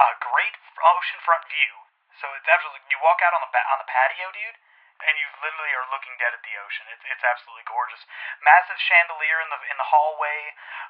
a 0.00 0.08
great 0.32 0.56
oceanfront 0.80 1.44
view. 1.44 1.72
So 2.24 2.32
it's 2.40 2.48
absolutely. 2.48 2.88
You 2.88 2.96
walk 3.04 3.20
out 3.20 3.36
on 3.36 3.44
the 3.44 3.52
on 3.52 3.78
the 3.84 3.88
patio, 3.92 4.32
dude, 4.32 4.56
and 5.08 5.14
you 5.18 5.26
literally 5.42 5.74
are 5.74 5.88
looking 5.90 6.14
dead 6.18 6.32
at 6.34 6.42
the 6.42 6.54
ocean. 6.62 6.86
It's 6.94 7.04
it's 7.06 7.24
absolutely 7.26 7.66
gorgeous. 7.66 8.02
Massive 8.42 8.78
chandelier 8.78 9.38
in 9.42 9.48
the 9.50 9.58
in 9.70 9.76
the 9.78 9.88
hallway. 9.88 10.38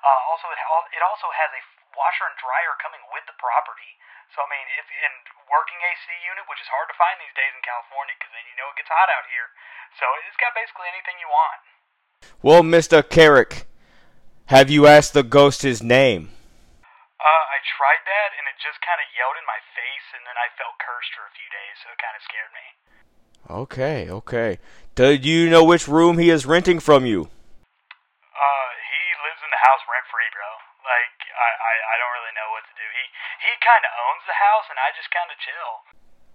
Uh, 0.04 0.20
also, 0.28 0.48
it 0.52 0.60
it 0.92 1.02
also 1.02 1.28
has 1.32 1.50
a 1.52 1.62
washer 1.96 2.24
and 2.28 2.36
dryer 2.40 2.74
coming 2.80 3.00
with 3.12 3.24
the 3.28 3.36
property. 3.40 3.96
So 4.32 4.40
I 4.44 4.48
mean, 4.48 4.66
it's 4.80 4.88
in 4.88 5.14
working 5.48 5.80
AC 5.80 6.04
unit, 6.24 6.44
which 6.48 6.60
is 6.60 6.68
hard 6.72 6.88
to 6.88 6.96
find 6.96 7.16
these 7.20 7.36
days 7.36 7.52
in 7.52 7.62
California, 7.64 8.16
because 8.16 8.32
then 8.32 8.44
you 8.48 8.56
know 8.56 8.68
it 8.72 8.76
gets 8.80 8.92
hot 8.92 9.08
out 9.12 9.28
here. 9.28 9.48
So 10.00 10.04
it's 10.28 10.38
got 10.40 10.56
basically 10.56 10.88
anything 10.88 11.16
you 11.20 11.28
want. 11.28 11.60
Well, 12.40 12.62
Mr. 12.64 13.04
Carrick, 13.04 13.68
have 14.48 14.72
you 14.72 14.88
asked 14.88 15.12
the 15.12 15.26
ghost 15.26 15.62
his 15.62 15.82
name? 15.82 16.32
Uh, 17.22 17.44
I 17.54 17.62
tried 17.62 18.02
that, 18.02 18.30
and 18.34 18.50
it 18.50 18.58
just 18.58 18.82
kind 18.82 18.98
of 18.98 19.06
yelled 19.14 19.38
in 19.38 19.46
my 19.46 19.60
face, 19.78 20.06
and 20.10 20.26
then 20.26 20.34
I 20.34 20.50
felt 20.58 20.74
cursed 20.82 21.14
for 21.14 21.22
a 21.22 21.34
few 21.38 21.46
days, 21.54 21.78
so 21.78 21.94
it 21.94 21.98
kind 22.02 22.18
of 22.18 22.22
scared 22.26 22.50
me. 22.50 22.66
Okay, 23.50 24.08
okay. 24.08 24.58
Do 24.94 25.12
you 25.12 25.48
know 25.50 25.64
which 25.64 25.88
room 25.88 26.18
he 26.18 26.30
is 26.30 26.46
renting 26.46 26.78
from 26.78 27.06
you? 27.06 27.26
Uh, 27.26 28.68
he 28.76 29.02
lives 29.24 29.40
in 29.40 29.50
the 29.50 29.62
house 29.62 29.82
rent 29.88 30.06
free, 30.12 30.28
bro. 30.30 30.48
Like, 30.84 31.16
I, 31.32 31.48
I, 31.48 31.72
I 31.74 31.94
don't 31.96 32.12
really 32.12 32.34
know 32.36 32.48
what 32.52 32.64
to 32.68 32.74
do. 32.76 32.86
He, 32.86 33.04
he 33.48 33.52
kind 33.64 33.82
of 33.82 33.92
owns 33.92 34.24
the 34.28 34.36
house, 34.36 34.66
and 34.70 34.78
I 34.78 34.92
just 34.94 35.10
kind 35.10 35.30
of 35.32 35.36
chill. 35.40 35.72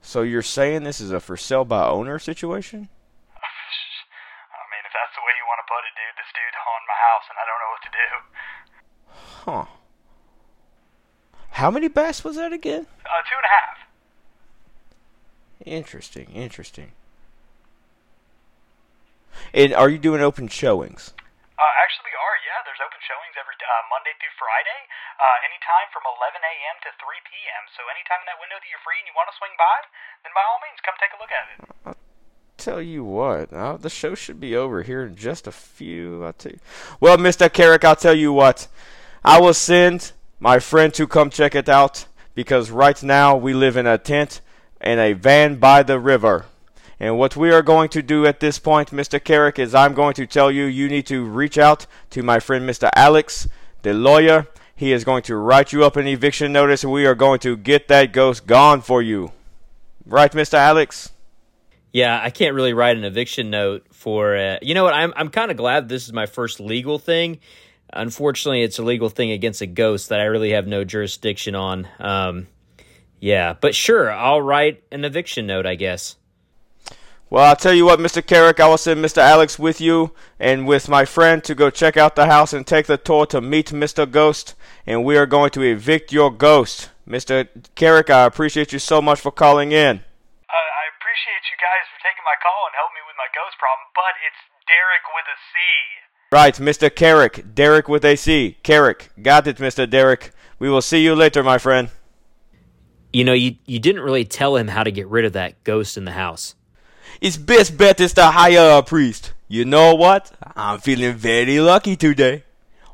So 0.02 0.22
you're 0.22 0.46
saying 0.46 0.84
this 0.84 1.02
is 1.02 1.12
a 1.12 1.20
for 1.20 1.38
sale 1.38 1.66
by 1.66 1.88
owner 1.88 2.20
situation? 2.20 2.90
I 3.38 4.64
mean, 4.74 4.84
if 4.84 4.94
that's 4.94 5.16
the 5.16 5.24
way 5.24 5.34
you 5.38 5.46
want 5.48 5.60
to 5.64 5.68
put 5.70 5.86
it, 5.86 5.94
dude, 5.96 6.18
this 6.20 6.32
dude 6.36 6.56
owned 6.60 6.86
my 6.90 7.00
house, 7.00 7.26
and 7.32 7.38
I 7.40 7.44
don't 7.48 7.62
know 7.62 7.72
what 7.72 7.84
to 7.88 7.94
do. 7.96 8.10
Huh. 9.48 9.66
How 11.56 11.72
many 11.72 11.88
baths 11.88 12.24
was 12.24 12.36
that 12.36 12.54
again? 12.54 12.86
Uh, 13.06 13.22
two 13.26 13.38
and 13.38 13.48
a 13.48 13.54
half. 13.54 13.87
Interesting, 15.68 16.32
interesting. 16.32 16.96
And 19.54 19.76
are 19.76 19.92
you 19.92 20.00
doing 20.00 20.24
open 20.24 20.48
showings? 20.48 21.12
Uh, 21.60 21.74
actually, 21.84 22.08
we 22.08 22.16
are, 22.16 22.36
yeah. 22.48 22.64
There's 22.64 22.80
open 22.80 23.04
showings 23.04 23.36
every 23.36 23.60
uh, 23.60 23.84
Monday 23.92 24.16
through 24.16 24.32
Friday, 24.40 24.80
uh, 25.20 25.38
anytime 25.44 25.92
from 25.92 26.08
11 26.08 26.40
a.m. 26.40 26.76
to 26.88 26.90
3 27.04 27.20
p.m. 27.28 27.64
So 27.76 27.84
anytime 27.92 28.24
in 28.24 28.28
that 28.32 28.40
window 28.40 28.56
that 28.56 28.70
you're 28.72 28.80
free 28.88 28.96
and 29.04 29.12
you 29.12 29.16
want 29.18 29.28
to 29.28 29.36
swing 29.36 29.56
by, 29.60 29.78
then 30.24 30.32
by 30.32 30.44
all 30.48 30.60
means, 30.64 30.80
come 30.88 30.96
take 30.96 31.12
a 31.12 31.20
look 31.20 31.34
at 31.36 31.46
it. 31.52 31.58
I'll 31.84 32.00
Tell 32.56 32.82
you 32.82 33.04
what, 33.04 33.52
uh, 33.52 33.76
the 33.78 33.92
show 33.92 34.16
should 34.16 34.40
be 34.40 34.56
over 34.56 34.82
here 34.82 35.06
in 35.06 35.16
just 35.20 35.46
a 35.46 35.54
few. 35.54 36.24
I'll 36.24 36.34
tell 36.34 36.56
you. 36.56 36.64
Well, 37.04 37.18
Mr. 37.20 37.52
Carrick, 37.52 37.84
I'll 37.84 38.00
tell 38.00 38.16
you 38.16 38.32
what. 38.32 38.68
I 39.24 39.40
will 39.40 39.54
send 39.54 40.14
my 40.40 40.60
friend 40.60 40.94
to 40.96 41.06
come 41.06 41.30
check 41.30 41.54
it 41.54 41.70
out 41.70 42.06
because 42.34 42.72
right 42.72 43.02
now 43.04 43.36
we 43.36 43.54
live 43.54 43.76
in 43.76 43.86
a 43.86 43.98
tent 43.98 44.42
in 44.82 45.00
a 45.00 45.14
van 45.14 45.56
by 45.56 45.84
the 45.84 46.00
river. 46.00 46.46
And 47.00 47.18
what 47.18 47.36
we 47.36 47.52
are 47.52 47.62
going 47.62 47.90
to 47.90 48.02
do 48.02 48.26
at 48.26 48.40
this 48.40 48.58
point, 48.58 48.90
Mr. 48.90 49.24
Carrick, 49.24 49.60
is 49.60 49.76
I'm 49.76 49.94
going 49.94 50.16
to 50.16 50.26
tell 50.26 50.50
you 50.50 50.66
you 50.66 50.90
need 50.90 51.06
to 51.08 51.24
reach 51.24 51.58
out 51.58 51.86
to 52.12 52.24
my 52.24 52.40
friend 52.40 52.68
Mr. 52.68 52.90
Alex, 52.96 53.48
the 53.84 53.94
lawyer. 53.94 54.48
He 54.76 54.92
is 54.92 55.04
going 55.04 55.24
to 55.24 55.36
write 55.36 55.74
you 55.74 55.84
up 55.84 55.96
an 55.96 56.08
eviction 56.08 56.52
notice 56.52 56.84
and 56.84 56.92
we 56.92 57.06
are 57.06 57.16
going 57.16 57.40
to 57.40 57.56
get 57.56 57.88
that 57.88 58.14
ghost 58.14 58.48
gone 58.48 58.82
for 58.82 59.02
you. 59.02 59.32
Right, 60.06 60.32
Mr. 60.32 60.56
Alex? 60.56 61.12
Yeah, 61.92 62.20
I 62.22 62.30
can't 62.30 62.54
really 62.56 62.74
write 62.74 62.98
an 62.98 63.04
eviction 63.04 63.50
note 63.50 63.86
for. 63.92 64.36
Uh, 64.36 64.58
you 64.62 64.74
know 64.74 64.84
what? 64.84 64.94
I'm 64.94 65.14
I'm 65.16 65.30
kind 65.30 65.52
of 65.52 65.58
glad 65.58 65.90
this 65.90 66.06
is 66.06 66.14
my 66.14 66.26
first 66.26 66.60
legal 66.60 67.00
thing. 67.00 67.40
Unfortunately, 67.92 68.62
it's 68.62 68.78
a 68.78 68.84
legal 68.84 69.10
thing 69.10 69.32
against 69.32 69.62
a 69.62 69.66
ghost 69.66 70.10
that 70.10 70.20
I 70.20 70.26
really 70.26 70.52
have 70.52 70.68
no 70.68 70.84
jurisdiction 70.84 71.56
on. 71.56 71.88
Um, 72.00 72.48
yeah, 73.20 73.54
but 73.60 73.76
sure, 73.76 74.12
I'll 74.12 74.42
write 74.42 74.84
an 74.92 75.06
eviction 75.06 75.48
note, 75.48 75.66
I 75.66 75.76
guess. 75.76 76.16
Well, 77.30 77.44
I'll 77.44 77.58
tell 77.58 77.74
you 77.74 77.84
what, 77.84 78.00
Mr. 78.00 78.26
Carrick, 78.26 78.62
I 78.62 78.70
will 78.70 78.78
send 78.78 79.04
Mr. 79.04 79.18
Alex 79.18 79.60
with 79.60 79.82
you 79.82 80.12
and 80.40 80.66
with 80.66 80.88
my 80.88 81.04
friend 81.04 81.44
to 81.44 81.54
go 81.54 81.70
check 81.70 81.98
out 81.98 82.16
the 82.16 82.28
house 82.28 82.54
and 82.54 82.66
take 82.66 82.86
the 82.86 82.96
tour 82.96 83.26
to 83.28 83.42
meet 83.42 83.68
Mr. 83.72 84.10
Ghost, 84.10 84.56
and 84.86 85.04
we 85.04 85.18
are 85.18 85.26
going 85.26 85.50
to 85.52 85.62
evict 85.62 86.14
your 86.14 86.32
ghost. 86.32 86.90
Mr. 87.06 87.50
Carrick, 87.76 88.10
I 88.10 88.24
appreciate 88.24 88.72
you 88.72 88.80
so 88.80 89.02
much 89.02 89.20
for 89.20 89.32
calling 89.32 89.74
in. 89.74 89.98
Uh, 89.98 90.70
I 90.72 90.88
appreciate 90.96 91.44
you 91.52 91.58
guys 91.60 91.84
for 91.92 92.00
taking 92.00 92.24
my 92.24 92.36
call 92.40 92.64
and 92.68 92.76
helping 92.80 92.96
me 92.96 93.04
with 93.08 93.20
my 93.20 93.28
ghost 93.36 93.60
problem, 93.60 93.92
but 93.94 94.16
it's 94.24 94.40
Derek 94.64 95.04
with 95.12 95.28
a 95.28 95.38
C. 95.52 95.60
Right, 96.32 96.56
Mr. 96.56 96.94
Carrick. 96.94 97.56
Derek 97.56 97.90
with 97.90 98.06
a 98.06 98.16
C. 98.16 98.58
Carrick. 98.64 99.10
Got 99.22 99.48
it, 99.48 99.58
Mr. 99.58 99.90
Derek. 99.90 100.32
We 100.60 100.70
will 100.70 100.82
see 100.82 101.04
you 101.04 101.14
later, 101.14 101.44
my 101.44 101.58
friend. 101.58 101.90
You 103.14 103.24
know, 103.24 103.34
you 103.34 103.56
you 103.66 103.80
didn't 103.80 104.02
really 104.02 104.26
tell 104.26 104.56
him 104.56 104.68
how 104.68 104.84
to 104.84 104.92
get 104.92 105.08
rid 105.08 105.26
of 105.26 105.34
that 105.34 105.64
ghost 105.64 105.98
in 105.98 106.06
the 106.06 106.12
house. 106.12 106.56
It's 107.22 107.38
best 107.38 107.78
bet 107.78 108.00
is 108.00 108.14
to 108.14 108.26
hire 108.28 108.78
a 108.78 108.84
priest. 108.84 109.34
You 109.48 109.66
know 109.66 109.96
what? 109.96 110.32
I'm 110.56 110.80
feeling 110.80 111.16
very 111.16 111.60
lucky 111.60 111.96
today. 111.96 112.44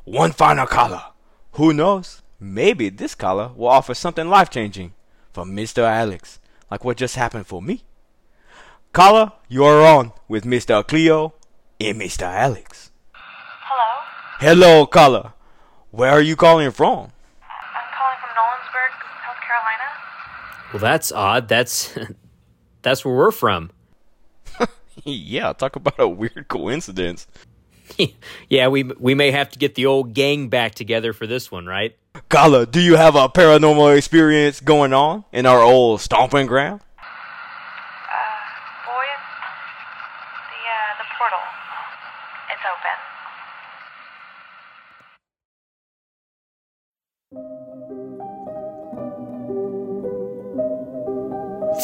One 0.04 0.32
final 0.32 0.66
caller. 0.66 1.02
Who 1.52 1.72
knows? 1.72 2.22
Maybe 2.38 2.88
this 2.90 3.14
caller 3.14 3.50
will 3.56 3.68
offer 3.68 3.94
something 3.94 4.28
life 4.28 4.50
changing 4.50 4.94
for 5.32 5.44
Mr. 5.44 5.82
Alex, 5.82 6.38
like 6.70 6.84
what 6.84 6.96
just 6.96 7.16
happened 7.16 7.46
for 7.46 7.60
me. 7.60 7.84
Caller, 8.92 9.32
you're 9.48 9.84
on 9.84 10.12
with 10.28 10.44
Mr. 10.44 10.86
Cleo 10.86 11.34
and 11.80 12.00
Mr. 12.00 12.22
Alex. 12.22 12.92
Hello? 13.12 14.04
Hello, 14.38 14.86
caller. 14.86 15.32
Where 15.90 16.10
are 16.10 16.20
you 16.20 16.36
calling 16.36 16.70
from? 16.70 17.10
I'm 17.42 17.88
calling 17.98 18.18
from 18.22 18.30
Nolensburg, 18.38 18.92
South 19.26 19.40
Carolina. 19.42 19.88
Well, 20.74 20.80
that's 20.80 21.12
odd. 21.12 21.46
That's 21.46 21.96
that's 22.82 23.04
where 23.04 23.14
we're 23.14 23.30
from. 23.30 23.70
yeah, 25.04 25.52
talk 25.52 25.76
about 25.76 26.00
a 26.00 26.08
weird 26.08 26.46
coincidence. 26.48 27.28
yeah, 28.48 28.66
we 28.66 28.82
we 28.82 29.14
may 29.14 29.30
have 29.30 29.50
to 29.50 29.58
get 29.60 29.76
the 29.76 29.86
old 29.86 30.14
gang 30.14 30.48
back 30.48 30.74
together 30.74 31.12
for 31.12 31.28
this 31.28 31.48
one, 31.48 31.64
right? 31.64 31.96
Caller, 32.28 32.66
do 32.66 32.80
you 32.80 32.96
have 32.96 33.14
a 33.14 33.28
paranormal 33.28 33.96
experience 33.96 34.60
going 34.60 34.92
on 34.92 35.24
in 35.32 35.46
our 35.46 35.62
old 35.62 36.00
stomping 36.00 36.48
ground? 36.48 36.80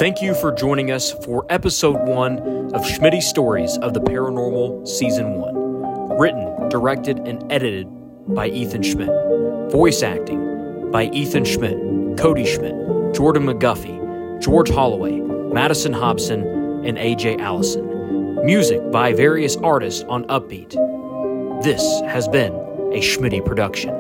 Thank 0.01 0.23
you 0.23 0.35
for 0.35 0.51
joining 0.51 0.91
us 0.91 1.13
for 1.13 1.45
episode 1.51 2.09
one 2.09 2.39
of 2.73 2.81
Schmidty 2.81 3.21
Stories 3.21 3.77
of 3.83 3.93
the 3.93 4.01
Paranormal 4.01 4.89
Season 4.89 5.35
1. 5.35 6.19
Written, 6.19 6.71
directed, 6.71 7.19
and 7.29 7.53
edited 7.53 7.87
by 8.35 8.49
Ethan 8.49 8.83
Schmidt. 8.83 9.11
Voice 9.71 10.03
acting 10.03 10.91
by 10.91 11.11
Ethan 11.11 11.45
Schmidt, 11.45 11.77
Cody 12.17 12.47
Schmidt, 12.47 12.73
Jordan 13.15 13.43
McGuffey, 13.43 14.41
George 14.41 14.71
Holloway, 14.71 15.21
Madison 15.21 15.93
Hobson, 15.93 16.45
and 16.87 16.97
AJ 16.97 17.39
Allison. 17.39 18.43
Music 18.47 18.81
by 18.91 19.13
various 19.13 19.57
artists 19.57 20.03
on 20.05 20.25
Uppbeat. 20.29 20.71
This 21.63 21.83
has 22.07 22.27
been 22.27 22.55
a 22.55 23.03
Schmidty 23.03 23.45
production. 23.45 23.91